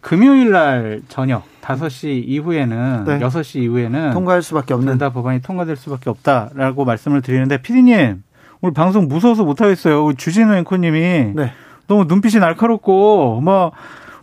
[0.00, 3.18] 금요일 날 저녁 5시 이후에는 네.
[3.18, 8.22] 6시 이후에는 통과할 수밖에 없는 다 법안이 통과될 수밖에 없다라고 말씀을 드리는데 피디님
[8.60, 10.12] 오늘 방송 무서워서 못 하겠어요.
[10.14, 11.52] 주진우 앵커님이 네.
[11.86, 13.72] 너무 눈빛이 날카롭고 막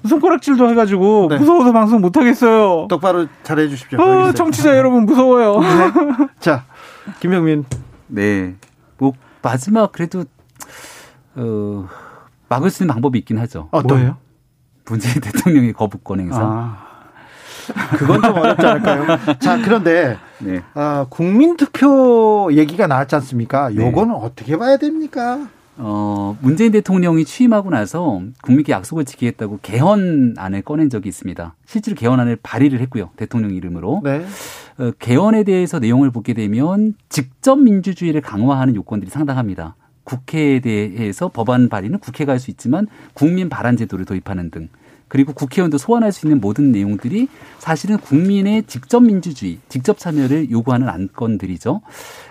[0.07, 1.37] 손가락질도 해가지고 네.
[1.37, 2.87] 무서워서 방송 못 하겠어요.
[2.89, 4.01] 똑바로 잘해 주십시오.
[4.01, 5.59] 어, 청취자 여러분 무서워요.
[5.59, 6.27] 네.
[6.39, 6.65] 자,
[7.19, 7.65] 김영민.
[8.07, 8.55] 네.
[8.97, 10.25] 뭐 마지막 그래도
[11.35, 11.87] 어,
[12.49, 13.69] 막을 수 있는 방법이 있긴 하죠.
[13.71, 14.17] 어떠해요?
[14.85, 16.39] 문재인 대통령의 거부권 행사.
[16.41, 16.91] 아.
[17.95, 19.05] 그건 좀 어렵지 않을까요?
[19.39, 20.61] 자, 그런데 네.
[20.73, 23.69] 어, 국민투표 얘기가 나왔지 않습니까?
[23.69, 23.75] 네.
[23.75, 24.19] 요거는 네.
[24.19, 25.47] 어떻게 봐야 됩니까?
[25.83, 31.55] 어, 문재인 대통령이 취임하고 나서 국민께 약속을 지키겠다고 개헌안을 꺼낸 적이 있습니다.
[31.65, 33.09] 실제로 개헌안을 발의를 했고요.
[33.15, 34.01] 대통령 이름으로.
[34.03, 34.23] 네.
[34.77, 39.75] 어, 개헌에 대해서 내용을 보게 되면 직접 민주주의를 강화하는 요건들이 상당합니다.
[40.03, 44.69] 국회에 대해서 법안 발의는 국회가 할 수 있지만 국민 발안 제도를 도입하는 등
[45.07, 47.27] 그리고 국회의원도 소환할 수 있는 모든 내용들이
[47.59, 51.81] 사실은 국민의 직접 민주주의, 직접 참여를 요구하는 안건들이죠.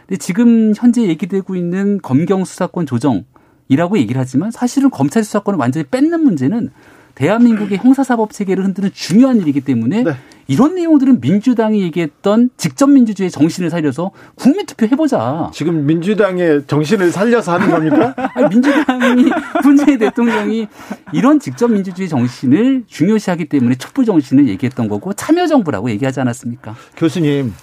[0.07, 3.25] 근데 지금 현재 얘기되고 있는 검경 수사권 조정
[3.71, 6.71] 이라고 얘기를 하지만 사실은 검찰 수사권을 완전히 뺏는 문제는
[7.15, 10.13] 대한민국의 형사사법 체계를 흔드는 중요한 일이기 때문에 네.
[10.49, 15.51] 이런 내용들은 민주당이 얘기했던 직접 민주주의 정신을 살려서 국민투표 해보자.
[15.55, 18.15] 지금 민주당의 정신을 살려서 하는 겁니까?
[18.35, 19.31] 아니, 민주당이
[19.63, 20.67] 문재인 대통령이
[21.13, 26.75] 이런 직접 민주주의 정신을 중요시하기 때문에 촛불 정신을 얘기했던 거고 참여정부라고 얘기하지 않았습니까?
[26.97, 27.55] 교수님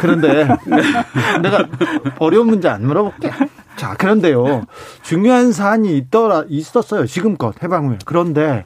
[0.00, 0.46] 그런데
[1.42, 1.66] 내가
[2.20, 3.30] 어려운 문제 안 물어볼게.
[3.78, 4.64] 자, 그런데요.
[5.02, 7.06] 중요한 사안이 있더라, 있었어요.
[7.06, 7.98] 지금껏 해방 후에.
[8.04, 8.64] 그런데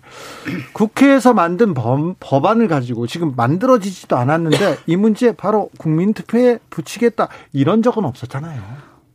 [0.72, 7.28] 국회에서 만든 법, 법안을 가지고 지금 만들어지지도 않았는데 이 문제 바로 국민투표에 붙이겠다.
[7.52, 8.60] 이런 적은 없었잖아요.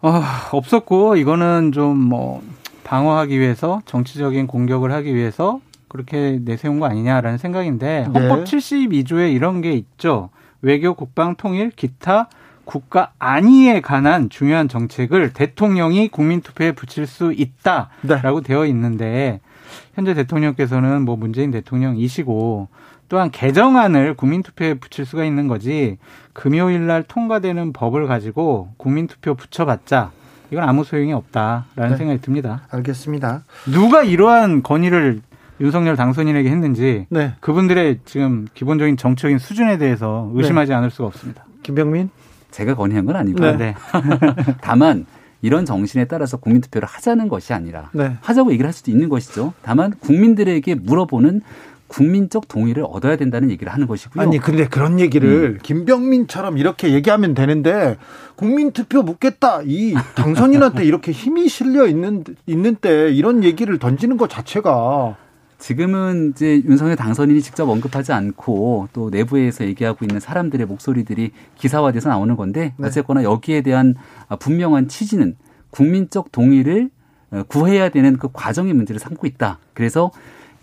[0.01, 2.41] 아, 없었고 이거는 좀 뭐
[2.87, 8.43] 방어하기 위해서 정치적인 공격을 하기 위해서 그렇게 내세운 거 아니냐라는 생각인데 헌법 네.
[8.45, 10.29] 72조에 이런 게 있죠.
[10.61, 12.29] 외교, 국방, 통일, 기타
[12.67, 18.47] 국가 안위에 관한 중요한 정책을 대통령이 국민 투표에 붙일 수 있다라고 네.
[18.47, 19.39] 되어 있는데
[19.95, 22.67] 현재 대통령께서는 뭐 문재인 대통령이시고
[23.07, 25.97] 또한 개정안을 국민투표에 붙일 수가 있는 거지
[26.33, 30.11] 금요일 날 통과되는 법을 가지고 국민투표 붙여봤자
[30.51, 31.95] 이건 아무 소용이 없다라는 네.
[31.95, 32.63] 생각이 듭니다.
[32.69, 33.45] 알겠습니다.
[33.71, 35.21] 누가 이러한 건의를
[35.61, 37.33] 윤석열 당선인에게 했는지 네.
[37.39, 40.75] 그분들의 지금 기본적인 정치적인 수준에 대해서 의심하지 네.
[40.75, 41.45] 않을 수가 없습니다.
[41.63, 42.09] 김병민
[42.57, 43.55] 제가 건의한 건 아니고요.
[43.57, 43.75] 네.
[44.61, 45.05] 다만
[45.43, 48.17] 이런 정신에 따라서 국민투표를 하자는 것이 아니라 네.
[48.21, 49.53] 하자고 얘기를 할 수도 있는 것이죠.
[49.61, 51.41] 다만 국민들에게 물어보는
[51.85, 54.21] 국민적 동의를 얻어야 된다는 얘기를 하는 것이고요.
[54.21, 55.59] 아니 근데 그런 얘기를 음.
[55.61, 57.95] 김병민처럼 이렇게 얘기하면 되는데
[58.35, 65.15] 국민투표 묻겠다 이 당선인한테 이렇게 힘이 실려 있는 있는 때 이런 얘기를 던지는 것 자체가
[65.57, 72.35] 지금은 이제 윤석열 당선인이 직접 언급하지 않고 또 내부에서 얘기하고 있는 사람들의 목소리들이 기사화돼서 나오는
[72.35, 72.87] 건데 네.
[72.87, 73.95] 어쨌거나 여기에 대한
[74.39, 75.35] 분명한 취지는
[75.71, 76.89] 국민적 동의를
[77.31, 79.59] 어, 구해야 되는 그 과정의 문제를 삼고 있다.
[79.73, 80.11] 그래서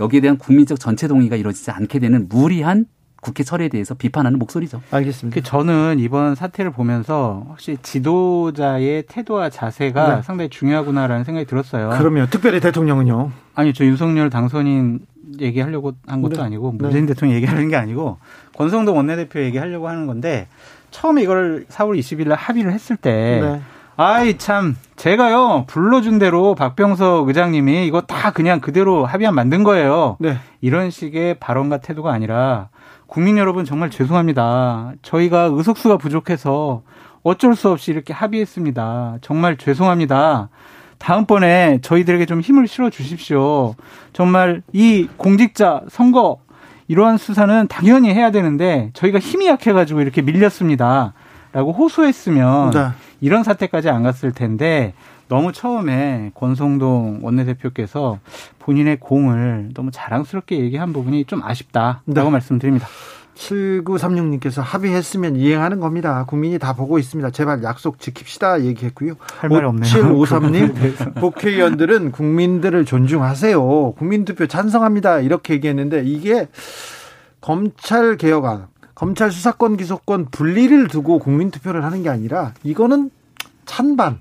[0.01, 2.87] 여기에 대한 국민적 전체 동의가 이루어지지 않게 되는 무리한
[3.25, 4.83] 국회 처리에 대해서 비판하는 목소리죠.
[4.91, 5.35] 알겠습니다.
[5.35, 10.23] 그 저는 이번 사태를 보면서 확실히 지도자의 태도와 자세가 네.
[10.23, 11.91] 상당히 중요하구나라는 생각이 들었어요.
[11.97, 13.31] 그러면 특별히 대통령은요?
[13.55, 15.01] 아니 저 윤석열 당선인
[15.41, 16.43] 얘기하려고 한 것도 네.
[16.43, 16.79] 아니고 네.
[16.83, 17.15] 문재인 네.
[17.15, 18.19] 대통령 얘기하는 게 아니고
[18.59, 20.47] 권성동 원내대표 얘기하려고 하는 건데
[20.91, 23.61] 처음에 이걸 4월 20일 날 합의를 했을 때 네.
[23.97, 30.19] 아이 참 제가요 불러준 대로 박병석 의장님이 이거 다 그냥 그대로 합의안 만든 거예요.
[30.21, 30.37] 네.
[30.61, 32.69] 이런 식의 발언과 태도가 아니라
[33.15, 34.95] 국민 여러분 정말 죄송합니다.
[35.03, 36.83] 저희가 의석수가 부족해서
[37.23, 39.19] 어쩔 수 없이 이렇게 합의했습니다.
[39.21, 40.49] 정말 죄송합니다.
[40.99, 43.77] 다음번에 저희들에게 좀 힘을 실어 주십시오.
[44.13, 46.39] 정말 이 공직자 선거
[46.89, 51.13] 이러한 수사는 당연히 해야 되는데 저희가 힘이 약해가지고 이렇게 밀렸습니다.
[51.53, 52.89] 라고 호소했으면 네.
[53.21, 54.93] 이런 사태까지 안 갔을 텐데
[55.29, 58.19] 너무 처음에 권성동 원내대표께서
[58.59, 62.31] 본인의 공을 너무 자랑스럽게 얘기한 부분이 좀 아쉽다라고 네.
[62.31, 62.87] 말씀드립니다.
[63.35, 66.25] 7936님께서 합의했으면 이행하는 겁니다.
[66.25, 67.31] 국민이 다 보고 있습니다.
[67.31, 69.15] 제발 약속 지킵시다 얘기했고요.
[69.41, 69.93] 할 말 없네요.
[69.93, 73.93] 5753님 국회의원들은 국민들을 존중하세요.
[73.99, 75.19] 국민투표 찬성합니다.
[75.21, 76.49] 이렇게 얘기했는데 이게
[77.41, 83.11] 검찰 개혁안, 검찰 수사권 기소권 분리를 두고 국민투표를 하는 게 아니라 이거는
[83.67, 84.21] 찬반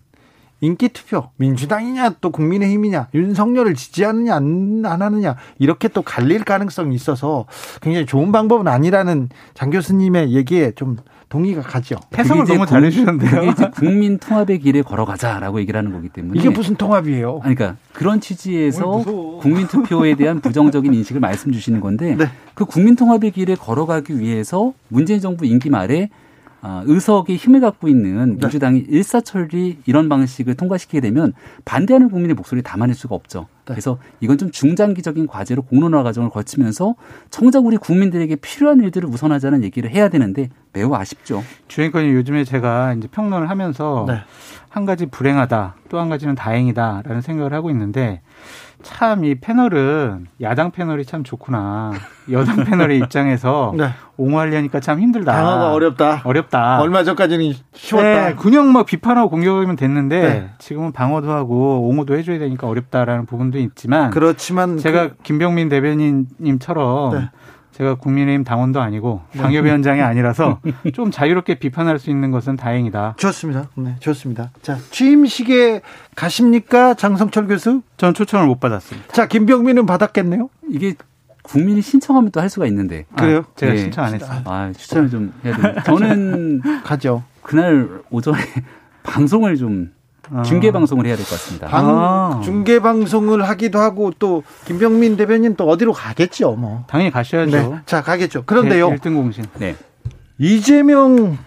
[0.63, 7.45] 인기 투표 민주당이냐 또 국민의힘이냐 윤석열을 지지하느냐 안, 안 하느냐 이렇게 또 갈릴 가능성이 있어서
[7.82, 10.95] 굉장히 좋은 방법은 아니라는 장 교수님의 얘기에 좀
[11.28, 11.95] 동의가 가죠.
[12.17, 13.41] 해석을 너무 잘 해주셨는데요.
[13.41, 17.41] 이게 이제 국민 통합의 길에 걸어가자라고 얘기를 하는 거기 때문에 이게 무슨 통합이에요?
[17.43, 19.04] 아니, 그러니까 그런 취지에서
[19.41, 22.28] 국민 투표에 대한 부정적인 인식을 말씀 주시는 건데 네.
[22.54, 26.23] 그 국민 통합의 길에 걸어가기 위해서 문재인 정부 임기 말에 어,
[26.86, 28.41] 의석이 힘을 갖고 있는 네.
[28.41, 31.34] 민주당이 일사천리 이런 방식을 통과시키게 되면
[31.65, 33.47] 반대하는 국민의 목소리를 담아낼 수가 없죠.
[33.65, 33.73] 네.
[33.73, 36.95] 그래서 이건 좀 중장기적인 과제로 공론화 과정을 거치면서
[37.30, 41.43] 정작 우리 국민들에게 필요한 일들을 우선하자는 얘기를 해야 되는데 매우 아쉽죠.
[41.68, 44.20] 주행권이 요즘에 제가 이제 평론을 하면서 네.
[44.70, 48.22] 한 가지 불행하다, 또 한 가지는 다행이다라는 생각을 하고 있는데
[48.84, 51.94] 참 이 패널은 야당 패널이 참 좋구나.
[52.32, 53.90] 여당 패널의 입장에서 네.
[54.18, 55.32] 옹호하려니까 참 힘들다.
[55.32, 56.22] 방어가 어렵다.
[56.24, 56.82] 어렵다.
[56.82, 58.30] 얼마 전까지는 쉬웠다.
[58.30, 60.50] 네, 그냥 막 비판하고 공격하면 됐는데 네.
[60.60, 65.16] 지금은 방어도 하고 옹호도 해줘야 되니까 어렵다라는 부분도 있지만 그렇지만 제가 그...
[65.24, 67.30] 김병민 대변인님처럼 네.
[67.74, 69.41] 제가 국민의힘 당원도 아니고 네.
[69.41, 70.59] 당협위원장이 아니라서
[70.93, 73.15] 좀 자유롭게 비판할 수 있는 것은 다행이다.
[73.17, 73.69] 좋습니다.
[73.76, 74.51] 네, 좋습니다.
[74.61, 75.82] 자, 취임식에
[76.15, 76.93] 가십니까?
[76.93, 77.82] 장성철 교수?
[77.97, 79.11] 전 초청을 못 받았습니다.
[79.13, 80.49] 자, 김병민은 받았겠네요?
[80.69, 80.93] 이게
[81.41, 83.05] 국민이 신청하면 또 할 수가 있는데.
[83.17, 83.39] 그래요?
[83.39, 83.78] 아, 제가 네.
[83.80, 84.41] 신청 안 했어요.
[84.45, 85.84] 아, 추천을 좀 해야 됩니다.
[85.84, 87.24] 저는 가죠.
[87.41, 88.38] 그날 오전에
[89.03, 90.03] 방송을 좀 아.
[90.45, 91.67] 중계 방송을 해야 될 것 같습니다.
[91.67, 92.41] 방, 아.
[92.43, 96.86] 중계 방송을 하기도 하고 또 김병민 대변인 또 어디로 가겠죠, 뭐.
[96.88, 97.51] 당연히 가셔야죠.
[97.51, 97.80] 네.
[97.86, 98.43] 자, 가겠죠.
[98.45, 98.89] 그런데요.
[98.91, 99.45] 1등 공신.
[99.59, 99.76] 네.
[100.39, 101.38] 이재명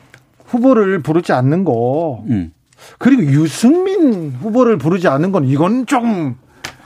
[0.46, 2.22] 후보를 부르지 않는 거.
[2.28, 2.52] 음.
[2.98, 6.36] 그리고 유승민 후보를 부르지 않는 건 이건 좀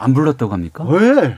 [0.02, 0.82] 안 불렀다고 합니까?
[0.88, 1.36] 왜?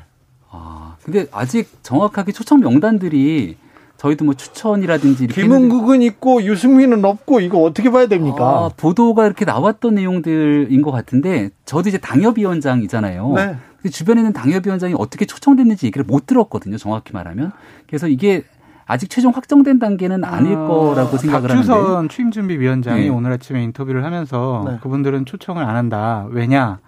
[0.48, 3.56] 아, 근데 아직 정확하게 초청 명단들이
[4.02, 8.44] 저희도 뭐 추천이라든지 김은국은 있고 유승민은 없고 이거 어떻게 봐야 됩니까?
[8.44, 13.32] 아, 보도가 이렇게 나왔던 내용들인 것 같은데 저도 이제 당협위원장이잖아요.
[13.36, 13.56] 네.
[13.88, 16.78] 주변에는 당협위원장이 어떻게 초청됐는지 얘기를 못 들었거든요.
[16.78, 17.52] 정확히 말하면.
[17.86, 18.42] 그래서 이게
[18.86, 21.68] 아직 최종 확정된 단계는 아닐 아, 거라고 생각을 하는데.
[21.68, 23.08] 박주선 취임준비위원장이 네.
[23.08, 24.78] 오늘 아침에 인터뷰를 하면서 네.
[24.82, 26.26] 그분들은 초청을 안 한다.
[26.30, 26.80] 왜냐?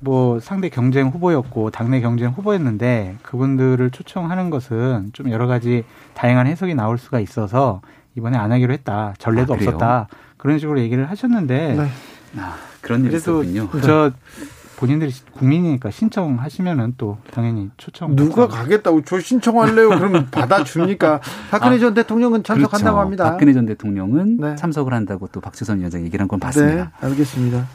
[0.00, 5.84] 뭐 상대 경쟁 후보였고 당내 경쟁 후보였는데 그분들을 초청하는 것은 좀 여러 가지
[6.14, 7.80] 다양한 해석이 나올 수가 있어서
[8.16, 9.14] 이번에 안 하기로 했다.
[9.18, 10.08] 전례도 아, 없었다.
[10.36, 11.88] 그런 식으로 얘기를 하셨는데 네.
[12.40, 13.68] 아, 그런 일이 있었군요.
[13.82, 14.10] 저
[14.78, 18.16] 본인들이 국민이니까 신청하시면은 또 당연히 초청.
[18.16, 19.90] 누가 가겠다고 저 신청할래요?
[19.90, 21.20] 그러면 받아줍니까?
[21.50, 22.98] 박근혜 아, 전 대통령은 참석한다고 그렇죠.
[23.00, 23.24] 합니다.
[23.30, 24.56] 박근혜 전 대통령은 네.
[24.56, 26.92] 참석을 한다고 또 박지선 위원장 얘기를 한 건 봤습니다.
[26.98, 27.66] 네, 알겠습니다.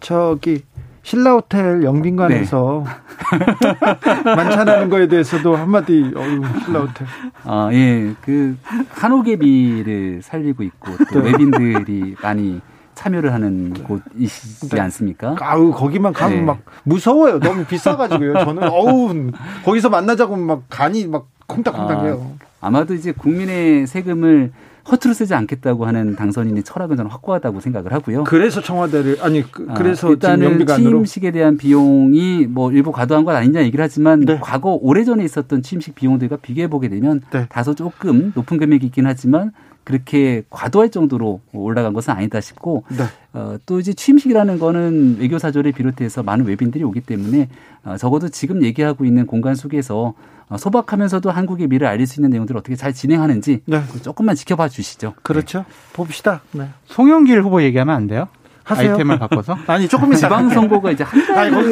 [0.00, 0.62] 저기
[1.08, 4.24] 신라 호텔 영빈관에서 네.
[4.36, 7.06] 만찬하는 거에 대해서도 한마디 어유 신라 호텔.
[7.44, 8.14] 아, 예.
[8.20, 8.58] 그
[8.90, 11.30] 한옥개비를 살리고 있고 또 네.
[11.30, 12.60] 외빈들이 많이
[12.94, 14.80] 참여를 하는 곳이시지 네.
[14.82, 15.34] 않습니까?
[15.40, 16.44] 아우 거기만 가면 네.
[16.44, 17.40] 막 무서워요.
[17.40, 18.44] 너무 비싸가지고요.
[18.44, 19.30] 저는 어우
[19.64, 22.32] 거기서 만나자고 막 간이 막 콩닥콩닥해요.
[22.60, 24.52] 아, 아마도 이제 국민의 세금을
[24.90, 28.24] 허투루 쓰지 않겠다고 하는 당선인의 철학은 저는 확고하다고 생각을 하고요.
[28.24, 33.36] 그래서 청와대를 아니 그, 아, 래서 아, 일단은 취임식에 대한 비용이 뭐 일부 과도한 건
[33.36, 34.38] 아니냐 얘기를 하지만 네.
[34.40, 37.46] 과거 오래전에 있었던 취임식 비용들과 비교해 보게 되면 네.
[37.48, 39.52] 다소 조금 높은 금액이 있긴 하지만
[39.88, 43.04] 그렇게 과도할 정도로 올라간 것은 아니다 싶고 네.
[43.32, 47.48] 어, 또 이제 취임식이라는 거는 외교 사절을 비롯해서 많은 외빈들이 오기 때문에
[47.84, 50.12] 어, 적어도 지금 얘기하고 있는 공간 속에서
[50.50, 53.82] 어, 소박하면서도 한국의 미래를 알릴 수 있는 내용들을 어떻게 잘 진행하는지 네.
[54.02, 55.14] 조금만 지켜봐 주시죠.
[55.22, 55.60] 그렇죠.
[55.60, 55.64] 네.
[55.94, 56.42] 봅시다.
[56.52, 56.68] 네.
[56.84, 58.28] 송영길 후보 얘기하면 안 돼요?
[58.70, 58.92] 하세요?
[58.92, 59.56] 아이템을 바꿔서?
[59.66, 61.24] 아니 조금 지방 선거가 이제 한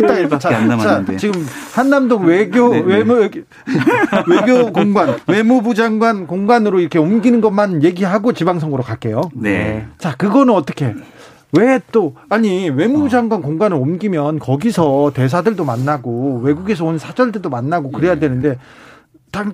[0.02, 2.94] 달밖에 안 남았는데 자, 지금 한남동 외교 네, 네.
[2.94, 3.14] 외무
[4.26, 9.22] 외교 공관 외무부 장관 공관으로 이렇게 옮기는 것만 얘기하고 지방 선거로 갈게요.
[9.34, 9.86] 네.
[9.98, 10.94] 자 그거는 어떻게?
[11.52, 18.14] 왜 또 아니 외무부 장관 공간을 옮기면 거기서 대사들도 만나고 외국에서 온 사절들도 만나고 그래야
[18.14, 18.20] 네.
[18.20, 18.58] 되는데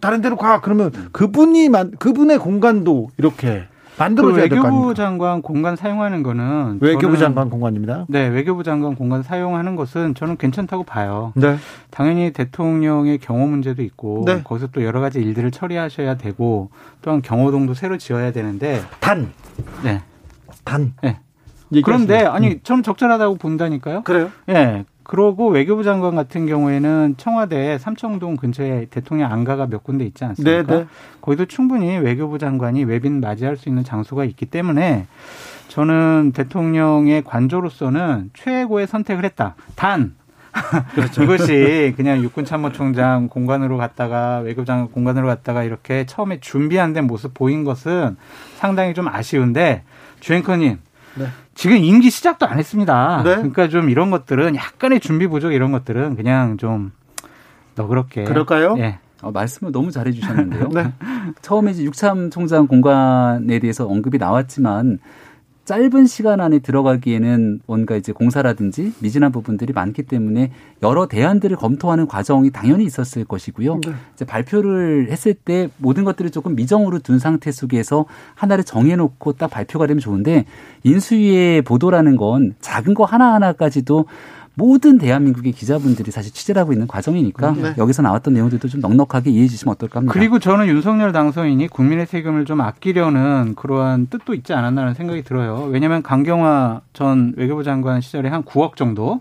[0.00, 3.64] 다른 데로 가 그러면 그분이 만 그분의 공간도 이렇게
[3.98, 8.06] 만들어줘야 그 외교부 장관 공간 사용하는 거는 외교부 장관 공간입니다.
[8.08, 11.32] 네, 외교부 장관 공간 사용하는 것은 저는 괜찮다고 봐요.
[11.34, 11.56] 네.
[11.90, 14.42] 당연히 대통령의 경호 문제도 있고 네.
[14.42, 16.70] 거기서 또 여러 가지 일들을 처리하셔야 되고
[17.02, 19.32] 또한 경호동도 새로 지어야 되는데 단.
[19.82, 20.00] 네.
[20.64, 20.94] 단.
[21.02, 21.18] 네.
[21.84, 22.60] 그런데 아니 음.
[22.62, 24.02] 저는 적절하다고 본다니까요.
[24.02, 24.30] 그래요?
[24.50, 24.84] 예.
[25.02, 25.04] 네.
[25.04, 30.62] 그러고 외교부 장관 같은 경우에는 청와대 삼청동 근처에 대통령 안가가 몇 군데 있지 않습니까?
[30.66, 30.82] 네네.
[30.82, 30.88] 네.
[31.20, 35.06] 거기도 충분히 외교부 장관이 외빈 맞이할 수 있는 장소가 있기 때문에
[35.68, 39.54] 저는 대통령의 관조로서는 최고의 선택을 했다.
[39.74, 40.14] 단
[40.94, 41.22] 그렇죠.
[41.24, 47.64] 이것이 그냥 육군 참모총장 공간으로 갔다가 외교장 공간으로 갔다가 이렇게 처음에 준비한 된 모습 보인
[47.64, 48.16] 것은
[48.56, 49.82] 상당히 좀 아쉬운데
[50.20, 50.78] 주행커님
[51.14, 51.26] 네.
[51.54, 53.22] 지금 임기 시작도 안 했습니다.
[53.24, 53.36] 네.
[53.36, 56.92] 그러니까 좀 이런 것들은 약간의 준비 부족 이런 것들은 그냥 좀
[57.74, 58.24] 너그럽게.
[58.24, 58.74] 그럴까요?
[58.78, 58.98] 예.
[59.22, 60.68] 어, 말씀을 너무 잘해 주셨는데요.
[60.74, 60.92] 네.
[61.42, 64.98] 처음에 이제 육참 총장 공간에 대해서 언급이 나왔지만
[65.64, 70.50] 짧은 시간 안에 들어가기에는 뭔가 이제 공사라든지 미진한 부분들이 많기 때문에
[70.82, 73.80] 여러 대안들을 검토하는 과정이 당연히 있었을 것이고요.
[73.84, 73.92] 네.
[74.14, 79.86] 이제 발표를 했을 때 모든 것들을 조금 미정으로 둔 상태 속에서 하나를 정해놓고 딱 발표가
[79.86, 80.46] 되면 좋은데
[80.82, 84.06] 인수위의 보도라는 건 작은 거 하나 하나까지도
[84.54, 87.74] 모든 대한민국의 기자분들이 사실 취재를 하고 있는 과정이니까 네.
[87.78, 90.12] 여기서 나왔던 내용들도 좀 넉넉하게 이해해 주시면 어떨까 합니다.
[90.12, 95.68] 그리고 저는 윤석열 당선인이 국민의 세금을 좀 아끼려는 그러한 뜻도 있지 않았나라는 생각이 들어요.
[95.70, 99.20] 왜냐하면 강경화 전 외교부 장관 시절에 한 9억 정도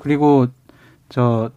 [0.00, 0.46] 그리고
[1.08, 1.50] 저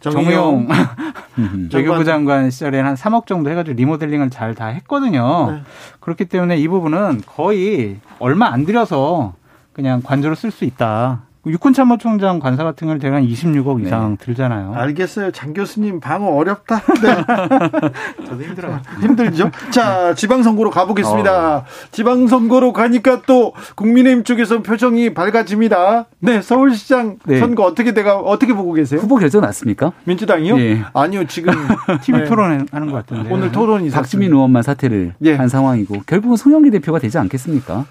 [0.00, 0.68] 정우용
[1.72, 5.50] 외교부 장관 시절에 한 3억 정도 해가지고 리모델링을 잘 다 했거든요.
[5.52, 5.62] 네.
[6.00, 9.34] 그렇기 때문에 이 부분은 거의 얼마 안 들여서
[9.72, 11.22] 그냥 관조로 쓸 수 있다.
[11.46, 14.24] 육군참모총장 관사 같은 경우는 대략 26억 이상 네.
[14.24, 14.74] 들잖아요.
[14.74, 15.30] 알겠어요.
[15.30, 16.80] 장 교수님 방어 어렵다.
[17.02, 18.24] 네.
[18.26, 18.80] 저도 힘들어요.
[19.00, 19.50] 힘들죠.
[19.70, 21.56] 자, 지방선거로 가보겠습니다.
[21.58, 21.64] 어.
[21.90, 26.06] 지방선거로 가니까 또 국민의힘 쪽에서 표정이 밝아집니다.
[26.20, 27.38] 네, 서울시장 네.
[27.38, 29.00] 선거 어떻게 돼가 어떻게 보고 계세요?
[29.00, 29.92] 후보 결정 났습니까?
[30.04, 30.56] 민주당이요?
[30.56, 30.82] 네.
[30.94, 31.52] 아니요, 지금
[32.02, 32.26] TV 네.
[32.28, 33.30] 토론하는 것 같은데.
[33.32, 35.34] 오늘 토론이 박주민 의원만 사퇴를 예.
[35.34, 37.84] 한 상황이고 결국은 송영기 대표가 되지 않겠습니까?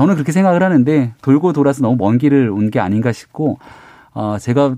[0.00, 3.58] 저는 그렇게 생각을 하는데 돌고 돌아서 너무 먼 길을 온 게 아닌가 싶고
[4.14, 4.76] 어, 제가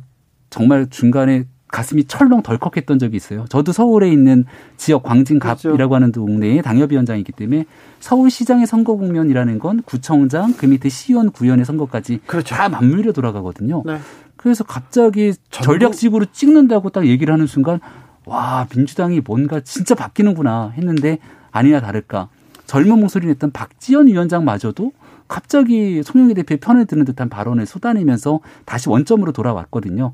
[0.50, 3.44] 정말 중간에 가슴이 철렁 덜컥했던 적이 있어요.
[3.48, 4.44] 저도 서울에 있는
[4.76, 5.94] 지역 광진갑이라고 그렇죠.
[5.94, 7.66] 하는 동네의 당협위원장이기 때문에
[8.00, 12.56] 서울시장의 선거 국면이라는 건 구청장 그 밑에 시의원 구의원의 선거까지 그렇죠.
[12.56, 13.84] 다 맞물려 돌아가거든요.
[13.86, 13.98] 네.
[14.36, 17.78] 그래서 갑자기 전략식으로 찍는다고 딱 얘기를 하는 순간
[18.26, 21.18] 와 민주당이 뭔가 진짜 바뀌는구나 했는데
[21.52, 22.28] 아니나 다를까
[22.66, 24.92] 젊은 목소리 냈던 박지원 위원장마저도
[25.32, 30.12] 갑자기 송영기 대표의 편을 드는 듯한 발언을 쏟아내면서 다시 원점으로 돌아왔거든요.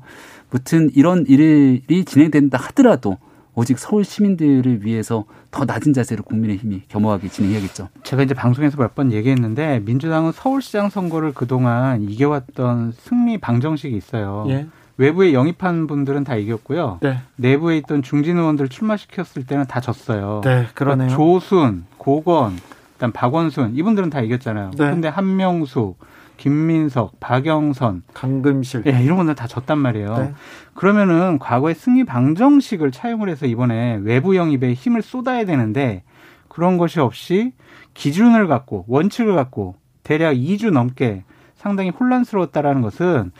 [0.49, 3.17] 무튼 이런 일이 진행된다 하더라도
[3.53, 7.89] 오직 서울 시민들을 위해서 더 낮은 자세로 국민의힘이 겸허하게 진행해야겠죠.
[8.03, 14.45] 제가 이제 방송에서 몇 번 얘기했는데 민주당은 서울시장 선거를 그동안 이겨왔던 승리 방정식이 있어요.
[14.47, 14.67] 예.
[14.95, 16.99] 외부에 영입한 분들은 다 이겼고요.
[17.01, 17.17] 네.
[17.35, 20.39] 내부에 있던 중진 의원들 출마시켰을 때는 다 졌어요.
[20.45, 21.09] 네, 그러네요.
[21.09, 22.57] 그러니까 조순, 고건,
[22.99, 24.71] 일단 박원순 이분들은 다 이겼잖아요.
[24.71, 24.89] 네.
[24.89, 25.95] 근데 한명수,
[26.35, 30.17] 김민석, 박영선, 강금실, 예, 이런 분들 다 졌단 말이에요.
[30.17, 30.33] 네.
[30.73, 36.03] 그러면은 과거에 승리 방정식을 차용을 해서 이번에 외부 영입에 힘을 쏟아야 되는데
[36.49, 37.53] 그런 것이 없이
[37.93, 41.23] 기준을 갖고 원칙을 갖고 대략 2주 넘게
[41.55, 43.31] 상당히 혼란스러웠다라는 것은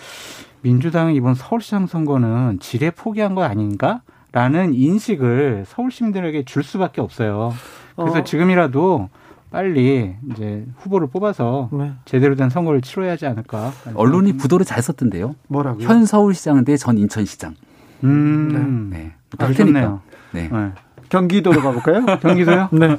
[0.62, 7.54] 민주당은 이번 서울시장 선거는 지뢰 포기한 거 아닌가 라는 인식을 서울 시민들에게 줄 수밖에 없어요.
[7.96, 8.24] 그래서 어.
[8.24, 9.10] 지금이라도
[9.52, 11.94] 빨리 이제 후보를 뽑아서 네.
[12.06, 13.72] 제대로 된 선거를 치러야 하지 않을까.
[13.96, 15.36] 언론이 부도를 잘 썼던데요.
[15.48, 15.88] 뭐라고요?
[15.88, 17.56] 현 서울시장 대전 인천시장.
[18.04, 18.98] 음, 네.
[18.98, 19.14] 네.
[19.38, 20.02] 알겠네요.
[20.34, 20.50] 네.
[20.52, 20.72] 네.
[21.10, 22.06] 경기도로 가볼까요?
[22.22, 22.70] 경기도요?
[22.74, 22.98] 네.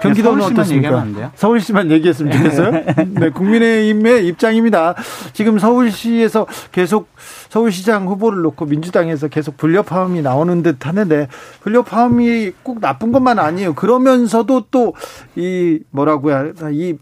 [0.00, 1.06] 경기도는 어떻습니까?
[1.34, 2.70] 서울시만 얘기했으면 좋겠어요.
[3.18, 4.94] 네, 국민의힘의 입장입니다.
[5.32, 7.08] 지금 서울시에서 계속
[7.48, 11.28] 서울시장 후보를 놓고 민주당에서 계속 불협화음이 나오는 듯 하는데
[11.62, 13.74] 불협화음이 꼭 나쁜 것만 아니에요.
[13.74, 14.92] 그러면서도 또
[15.36, 16.94] 이 뭐라고 해야 이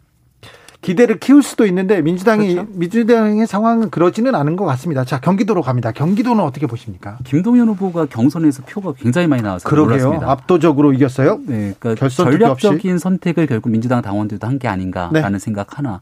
[0.86, 2.70] 기대를 키울 수도 있는데 민주당이 그렇죠.
[2.74, 5.04] 민주당의 상황은 그러지는 않은 것 같습니다.
[5.04, 5.90] 자 경기도로 갑니다.
[5.90, 7.18] 경기도는 어떻게 보십니까?
[7.24, 9.88] 김동연 후보가 경선에서 표가 굉장히 많이 나와서 그러게요.
[9.96, 10.30] 놀랐습니다.
[10.30, 11.40] 압도적으로 이겼어요.
[11.44, 15.38] 네, 그러니까 전략적인 선택을 결국 민주당 당원들도 한 게 아닌가라는 네.
[15.38, 16.00] 생각 하나.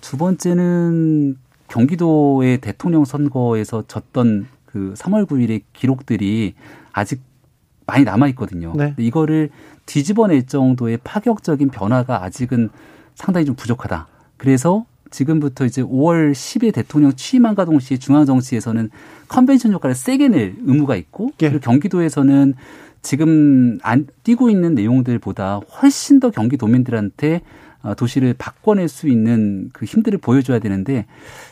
[0.00, 1.36] 두 번째는
[1.68, 6.54] 경기도의 대통령 선거에서 졌던 그 3월 9일의 기록들이
[6.92, 7.20] 아직
[7.86, 8.72] 많이 남아 있거든요.
[8.74, 8.94] 네.
[8.96, 9.50] 이거를
[9.84, 12.70] 뒤집어낼 정도의 파격적인 변화가 아직은
[13.16, 14.06] 상당히 좀 부족하다.
[14.36, 18.90] 그래서 지금부터 이제 5월 10일 대통령 취임한과 동시에 중앙정치에서는
[19.28, 21.48] 컨벤션 효과를 세게 낼 의무가 있고 예.
[21.48, 22.54] 그리고 경기도에서는
[23.02, 27.40] 지금 안 뛰고 있는 내용들보다 훨씬 더 경기도민들한테
[27.82, 31.06] 어, 도시를 바꿔낼 수 있는 그 힘들을 보여줘야 되는데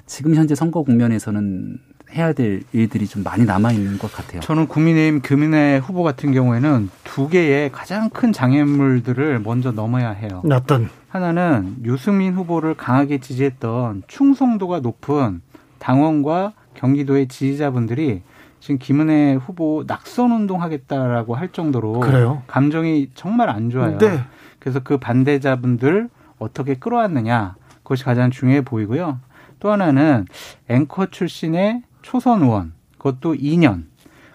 [0.04, 1.78] 지금 현재 선거 국면에서는
[2.14, 4.40] 해야 될 일들이 좀 많이 남아 있는 것 같아요.
[4.40, 10.42] 저는 국민의힘 금인의 후보 같은 경우에는 두 개의 가장 큰 장애물들을 먼저 넘어야 해요.
[10.50, 15.42] 어떤 하나는 유승민 후보를 강하게 지지했던 충성도가 높은
[15.78, 18.22] 당원과 경기도의 지지자분들이
[18.60, 22.42] 지금 김은혜 후보 낙선 운동하겠다라고 할 정도로 그래요?
[22.46, 23.98] 감정이 정말 안 좋아요.
[23.98, 24.20] 네.
[24.58, 26.08] 그래서 그 반대자분들
[26.38, 29.18] 어떻게 끌어왔느냐 그것이 가장 중요해 보이고요.
[29.60, 30.26] 또 하나는
[30.68, 33.84] 앵커 출신의 초선 의원 그것도 2년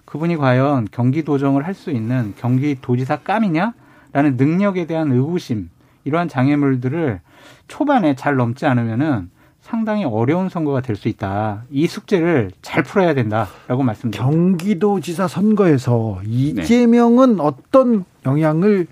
[0.05, 5.69] 그분이 과연 경기도정을 할 수 있는 경기도지사 깜이냐라는 능력에 대한 의구심
[6.03, 7.21] 이러한 장애물들을
[7.67, 9.29] 초반에 잘 넘지 않으면은
[9.61, 11.63] 상당히 어려운 선거가 될 수 있다.
[11.69, 14.23] 이 숙제를 잘 풀어야 된다라고 말씀드립니다.
[14.25, 17.43] 경기도지사 선거에서 이재명은 네.
[17.43, 18.87] 어떤 영향을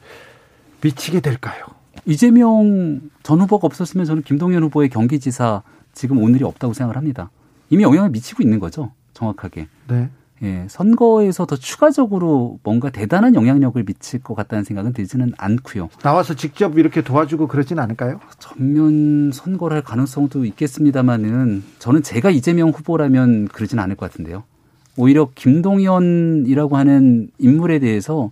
[0.82, 1.64] 미치게 될까요?
[2.06, 5.64] 이재명 전 후보가 없었으면 저는 김동연 후보의 경기지사
[5.94, 7.32] 지금 오늘이 없다고 생각을 합니다.
[7.70, 8.92] 이미 영향을 미치고 있는 거죠.
[9.14, 9.68] 정확하게.
[9.88, 10.10] 네.
[10.44, 15.90] 예, 선거에서 더 추가적으로 뭔가 대단한 영향력을 미칠 것 같다는 생각은 들지는 않고요.
[16.04, 18.20] 나와서 직접 이렇게 도와주고 그러진 않을까요?
[18.38, 24.44] 전면 선거를 할 가능성도 있겠습니다만은 저는 제가 이재명 후보라면 그러진 않을 것 같은데요.
[24.96, 28.32] 오히려 김동연이라고 하는 인물에 대해서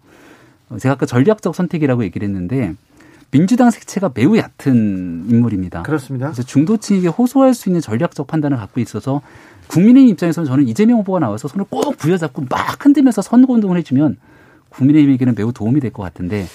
[0.80, 2.76] 제가 아까 전략적 선택이라고 얘기를 했는데
[3.36, 5.84] 민주당 색채가 매우 얕은 인물입니다.
[5.84, 6.28] 그렇습니다.
[6.28, 9.22] 그래서 중도층에게 호소할 수 있는 전략적 판단을 갖고 있어서
[9.68, 14.16] 국민의힘 입장에서는 저는 이재명 후보가 나와서 손을 꼭 부여잡고 막 흔들면서 선거 운동을 해주면
[14.70, 16.46] 국민의힘에게는 매우 도움이 될 것 같은데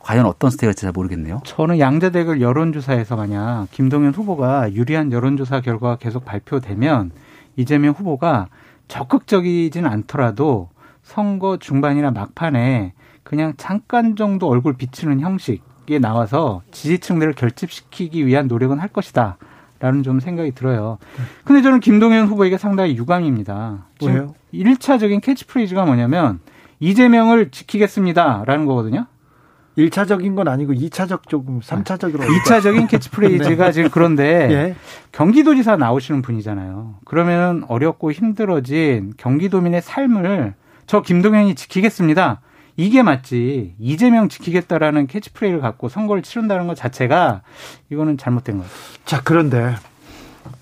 [0.00, 1.40] 과연 어떤 스테이가 잘 모르겠네요.
[1.44, 7.10] 저는 양자 대결 여론조사에서 만약 김동연 후보가 유리한 여론조사 결과가 계속 발표되면
[7.56, 8.48] 이재명 후보가
[8.88, 10.68] 적극적이진 않더라도
[11.02, 15.62] 선거 중반이나 막판에 그냥 잠깐 정도 얼굴 비치는 형식
[15.96, 19.38] 에 나와서 지지층들을 결집시키기 위한 노력은 할 것이다.
[19.80, 20.98] 라는 좀 생각이 들어요.
[21.44, 23.86] 근데 저는 김동연 후보에게 상당히 유감입니다.
[24.02, 24.34] 왜요?
[24.52, 26.40] 1차적인 캐치프레이즈가 뭐냐면
[26.80, 29.06] 이재명을 지키겠습니다라는 거거든요.
[29.78, 33.72] 1차적인 건 아니고 2차적 조금 3차적으로 2차적인 캐치프레이즈가 네.
[33.72, 34.74] 지금 그런데 예.
[35.12, 36.96] 경기도지사 나오시는 분이잖아요.
[37.04, 40.54] 그러면 어렵고 힘들어진 경기도민의 삶을
[40.86, 42.40] 저 김동연이 지키겠습니다.
[42.78, 47.42] 이게 맞지 이재명 지키겠다라는 캐치프레이를 갖고 선거를 치른다는 것 자체가
[47.90, 48.70] 이거는 잘못된 거죠.
[49.04, 49.74] 자 그런데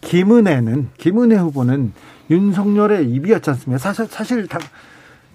[0.01, 1.93] 김은혜는 김은혜 후보는
[2.31, 3.79] 윤석열의 입이었지 않습니까?
[3.79, 4.59] 사실 사실 다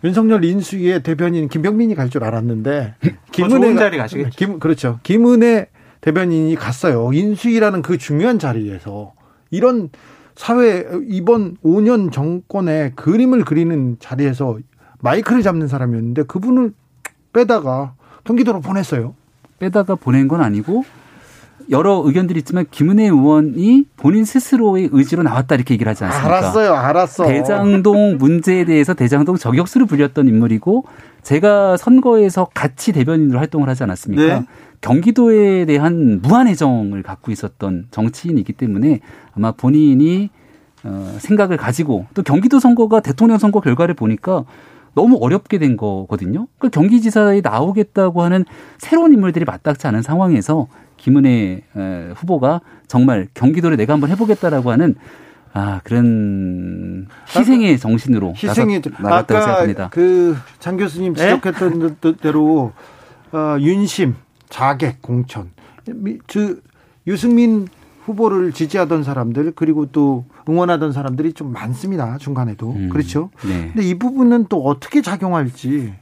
[0.03, 2.95] 윤석열 인수위의 대변인 김병민이 갈 줄 알았는데
[3.31, 4.31] 김은혜 자리 가시겠죠.
[4.35, 4.99] 김 그렇죠.
[5.03, 5.67] 김은혜
[6.01, 7.11] 대변인이 갔어요.
[7.13, 9.13] 인수위라는 그 중요한 자리에서
[9.51, 9.89] 이런
[10.35, 14.57] 사회 이번 5년 정권의 그림을 그리는 자리에서
[15.01, 16.73] 마이크를 잡는 사람이었는데 그분을
[17.33, 17.93] 빼다가
[18.23, 19.15] 경기도로 보냈어요.
[19.59, 20.83] 빼다가 보낸 건 아니고
[21.69, 26.27] 여러 의견들이 있지만 김은혜 의원이 본인 스스로의 의지로 나왔다 이렇게 얘기를 하지 않습니까?
[26.27, 27.25] 알았어요, 알았어.
[27.25, 30.85] 대장동 문제에 대해서 대장동 저격수를 불렸던 인물이고
[31.23, 34.39] 제가 선거에서 같이 대변인으로 활동을 하지 않았습니까?
[34.39, 34.45] 네.
[34.81, 38.99] 경기도에 대한 무한 애정을 갖고 있었던 정치인이기 때문에
[39.35, 40.29] 아마 본인이
[40.83, 44.43] 어, 생각을 가지고 또 경기도 선거가 대통령 선거 결과를 보니까
[44.93, 46.47] 너무 어렵게 된 거거든요.
[46.57, 48.45] 그 경기지사에 나오겠다고 하는
[48.77, 50.67] 새로운 인물들이 맞닥지 않은 상황에서
[50.97, 51.63] 김은혜
[52.15, 54.95] 후보가 정말 경기도를 내가 한번 해보겠다라고 하는
[55.53, 59.89] 아 그런 희생의 정신으로 희생이 나갔다고 생각합니다.
[59.89, 61.23] 그장 교수님 네?
[61.23, 62.13] 지적했던 네?
[62.21, 62.71] 대로
[63.31, 64.15] 어, 윤심,
[64.49, 65.51] 자객, 공천,
[66.27, 66.61] 그
[67.07, 67.67] 유승민
[68.05, 72.17] 후보를 지지하던 사람들 그리고 또 응원하던 사람들이 좀 많습니다.
[72.17, 72.71] 중간에도.
[72.71, 73.29] 음, 그렇죠.
[73.43, 73.71] 네.
[73.73, 75.93] 근데 이 부분은 또 어떻게 작용할지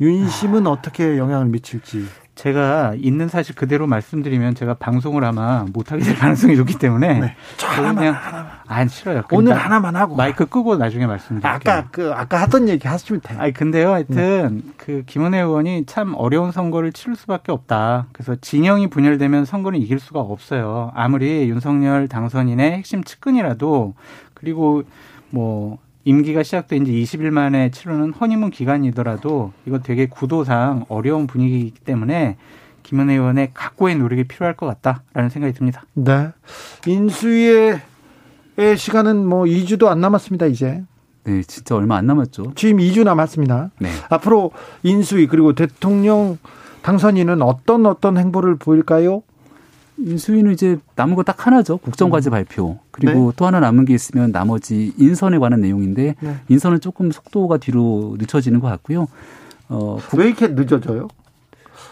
[0.00, 0.70] 윤심은 아.
[0.70, 6.78] 어떻게 영향을 미칠지 제가 있는 사실 그대로 말씀드리면 제가 방송을 아마 못하게 될 가능성이 높기
[6.78, 7.36] 때문에 네.
[7.58, 8.50] 하나만, 그냥 하나만.
[8.68, 9.22] 안 싫어요.
[9.30, 11.52] 오늘 하나만 하고 마이크 끄고 나중에 말씀드릴게요.
[11.52, 13.38] 아까 그 아까 하던 얘기 하시면 돼요.
[13.40, 14.72] 아니 근데요, 하여튼 네.
[14.76, 18.06] 그 김은혜 의원이 참 어려운 선거를 치를 수밖에 없다.
[18.12, 20.92] 그래서 진영이 분열되면 선거는 이길 수가 없어요.
[20.94, 23.94] 아무리 윤석열 당선인의 핵심 측근이라도
[24.34, 24.82] 그리고
[25.30, 32.36] 뭐 임기가 시작된 지 20일 만에 치르는 허니문 기간이더라도 이거 되게 구도상 어려운 분위기이기 때문에
[32.84, 35.82] 김은혜 의원의 각고의 노력이 필요할 것 같다라는 생각이 듭니다.
[35.94, 36.28] 네.
[36.86, 37.80] 인수위의
[38.76, 40.82] 시간은 뭐 2주도 안 남았습니다, 이제.
[41.24, 42.52] 네, 진짜 얼마 안 남았죠.
[42.54, 43.70] 지금 2주 남았습니다.
[43.80, 43.88] 네.
[44.08, 44.52] 앞으로
[44.82, 46.38] 인수위 그리고 대통령
[46.82, 49.22] 당선인은 어떤 어떤 행보를 보일까요?
[49.98, 51.78] 인수위는 이제 남은 거 딱 하나죠.
[51.78, 52.32] 국정과제 음.
[52.32, 52.78] 발표.
[52.92, 53.32] 그리고 네.
[53.36, 56.36] 또 하나 남은 게 있으면 나머지 인선에 관한 내용인데 네.
[56.48, 59.06] 인선은 조금 속도가 뒤로 늦춰지는 것 같고요.
[59.68, 61.08] 어, 왜 이렇게 늦어져요?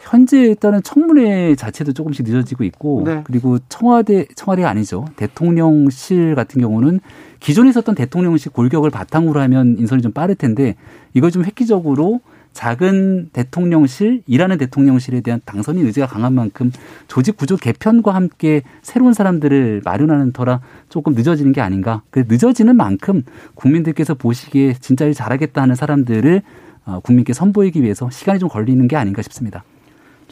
[0.04, 3.22] 현재 일단은 청문회 자체도 조금씩 늦어지고 있고 네.
[3.24, 5.06] 그리고 청와대 청와대가 아니죠.
[5.16, 7.00] 대통령실 같은 경우는
[7.40, 10.76] 기존에 있었던 대통령실 골격을 바탕으로 하면 인선이 좀 빠를 텐데
[11.14, 12.20] 이걸 좀 획기적으로
[12.52, 16.70] 작은 대통령실, 일하는 대통령실에 대한 당선인 의지가 강한 만큼
[17.08, 22.02] 조직 구조 개편과 함께 새로운 사람들을 마련하는 터라 조금 늦어지는 게 아닌가.
[22.10, 23.22] 그 늦어지는 만큼
[23.54, 26.42] 국민들께서 보시기에 진짜 일 잘하겠다 하는 사람들을
[26.86, 29.64] 어, 국민께 선보이기 위해서 시간이 좀 걸리는 게 아닌가 싶습니다.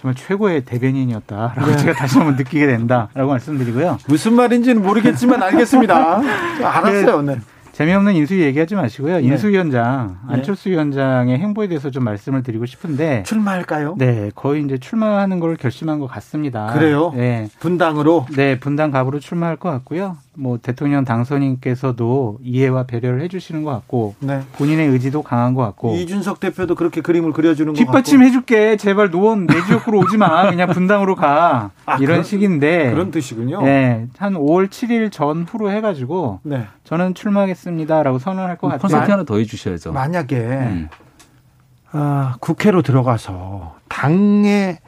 [0.02, 1.76] 정말 최고의 대변인이었다라고 네.
[1.76, 3.98] 제가 다시 한번 느끼게 된다라고 말씀드리고요.
[4.08, 6.20] 무슨 말인지는 모르겠지만 알겠습니다.
[6.60, 7.38] 알았어요, 네.
[7.70, 9.18] 재미없는 인수위 얘기하지 마시고요.
[9.18, 9.22] 네.
[9.22, 10.34] 인수위원장 네.
[10.34, 13.94] 안철수 위원장의 행보에 대해서 좀 말씀을 드리고 싶은데 출마할까요?
[13.96, 16.66] 네, 거의 이제 출마하는 걸 결심한 것 같습니다.
[16.74, 17.12] 그래요?
[17.14, 18.26] 네, 분당으로.
[18.34, 20.16] 네, 분당 갑으로 출마할 것 같고요.
[20.34, 24.40] 뭐 대통령 당선인께서도 이해와 배려를 해주시는 것 같고 네.
[24.56, 29.10] 본인의 의지도 강한 것 같고 이준석 대표도 그렇게 그림을 그려주는 것 같고 뒷받침 해줄게 제발
[29.10, 33.62] 노원 내 지역구로 오지 마 그냥 분당으로 가 아, 이런 그런, 식인데 그런 뜻이군요.
[33.62, 36.66] 네, 한 5월 7일 전후로 해가지고 네.
[36.84, 38.80] 저는 출마하겠습니다라고 선언할 것 같아요.
[38.80, 39.92] 콘서트 하나 더 해주셔야죠.
[39.92, 40.88] 만약에 음.
[41.92, 44.78] 아, 국회로 들어가서 당에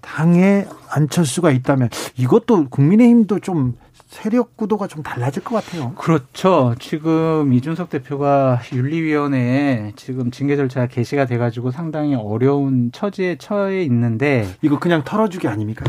[0.00, 3.74] 당에 안철수가 있다면 이것도 국민의힘도 좀
[4.08, 5.92] 세력 구도가 좀 달라질 것 같아요.
[5.94, 6.74] 그렇죠.
[6.78, 14.78] 지금 이준석 대표가 윤리위원회에 지금 징계 절차가 개시가 돼가지고 상당히 어려운 처지에 처해 있는데 이거
[14.78, 15.84] 그냥 털어주기 아닙니까?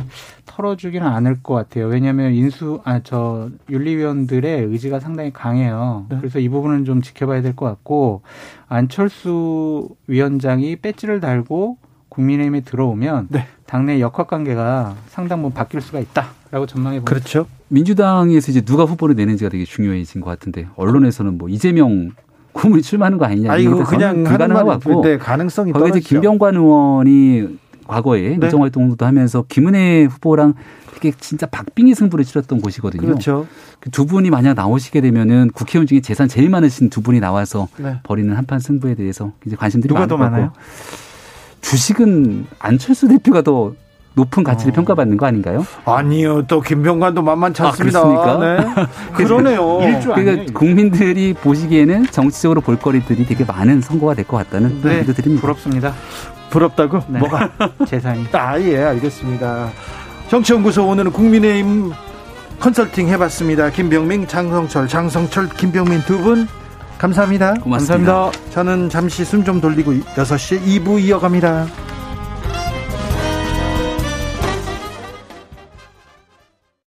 [0.46, 1.88] 털어주기는 않을 것 같아요.
[1.88, 6.06] 왜냐하면 인수 아 저 윤리위원들의 의지가 상당히 강해요.
[6.10, 6.18] 네.
[6.20, 8.22] 그래서 이 부분은 좀 지켜봐야 될 것 같고
[8.68, 11.78] 안철수 위원장이 배지를 달고
[12.10, 13.48] 국민의힘에 들어오면 네.
[13.70, 17.08] 당내 역학 관계가 상당 부분 바뀔 수가 있다라고 전망해 봅니다.
[17.08, 17.46] 그렇죠.
[17.68, 22.10] 민주당에서 이제 누가 후보를 내는지가 되게 중요해진 것 같은데 언론에서는 뭐 이재명
[22.54, 23.52] 고문이 출마하는 거 아니냐.
[23.52, 28.46] 아 이거 그냥 불가능한 것 같고 네, 가능성이 거기 이제 김병관 의원이 과거에 네.
[28.48, 30.56] 의정 활동도 하면서 김은혜 후보랑
[30.96, 33.04] 되게 진짜 박빙의 승부를 치렀던 곳이거든요.
[33.04, 33.46] 그렇죠.
[33.80, 38.00] 그 두 분이 만약 나오시게 되면은 국회의원 중에 재산 제일 많으신 두 분이 나와서 네.
[38.02, 40.52] 벌이는 한판 승부에 대해서 이제 관심들이 누가 더 많아요?
[41.62, 43.74] 주식은 안철수 대표가 더
[44.16, 44.76] 높은 가치를 어.
[44.76, 45.66] 평가받는 거 아닌가요?
[45.86, 46.46] 아니요.
[46.48, 48.00] 또 김병관도 만만치 아, 않습니다.
[48.02, 48.86] 아, 네.
[49.14, 49.78] 그러네요.
[50.14, 54.90] 그러니까 국민들이 보시기에는 정치적으로 볼거리들이 되게 많은 선거가 될 것 같다는 네.
[54.90, 55.42] 생각도 드립니다.
[55.42, 55.94] 부럽습니다.
[56.50, 57.00] 부럽다고?
[57.08, 57.20] 네.
[57.20, 57.50] 뭐가?
[57.88, 58.26] 재산이.
[58.34, 59.70] 아, 예, 알겠습니다.
[60.30, 61.92] 정치연구소 오늘은 국민의힘
[62.60, 63.70] 컨설팅 해봤습니다.
[63.70, 66.48] 김병민, 장성철, 장성철, 김병민 두 분
[67.00, 67.54] 감사합니다.
[67.56, 68.14] 고맙습니다.
[68.14, 68.52] 감사합니다.
[68.52, 71.66] 저는 잠시 숨 좀 돌리고 6시에 2부 이어갑니다.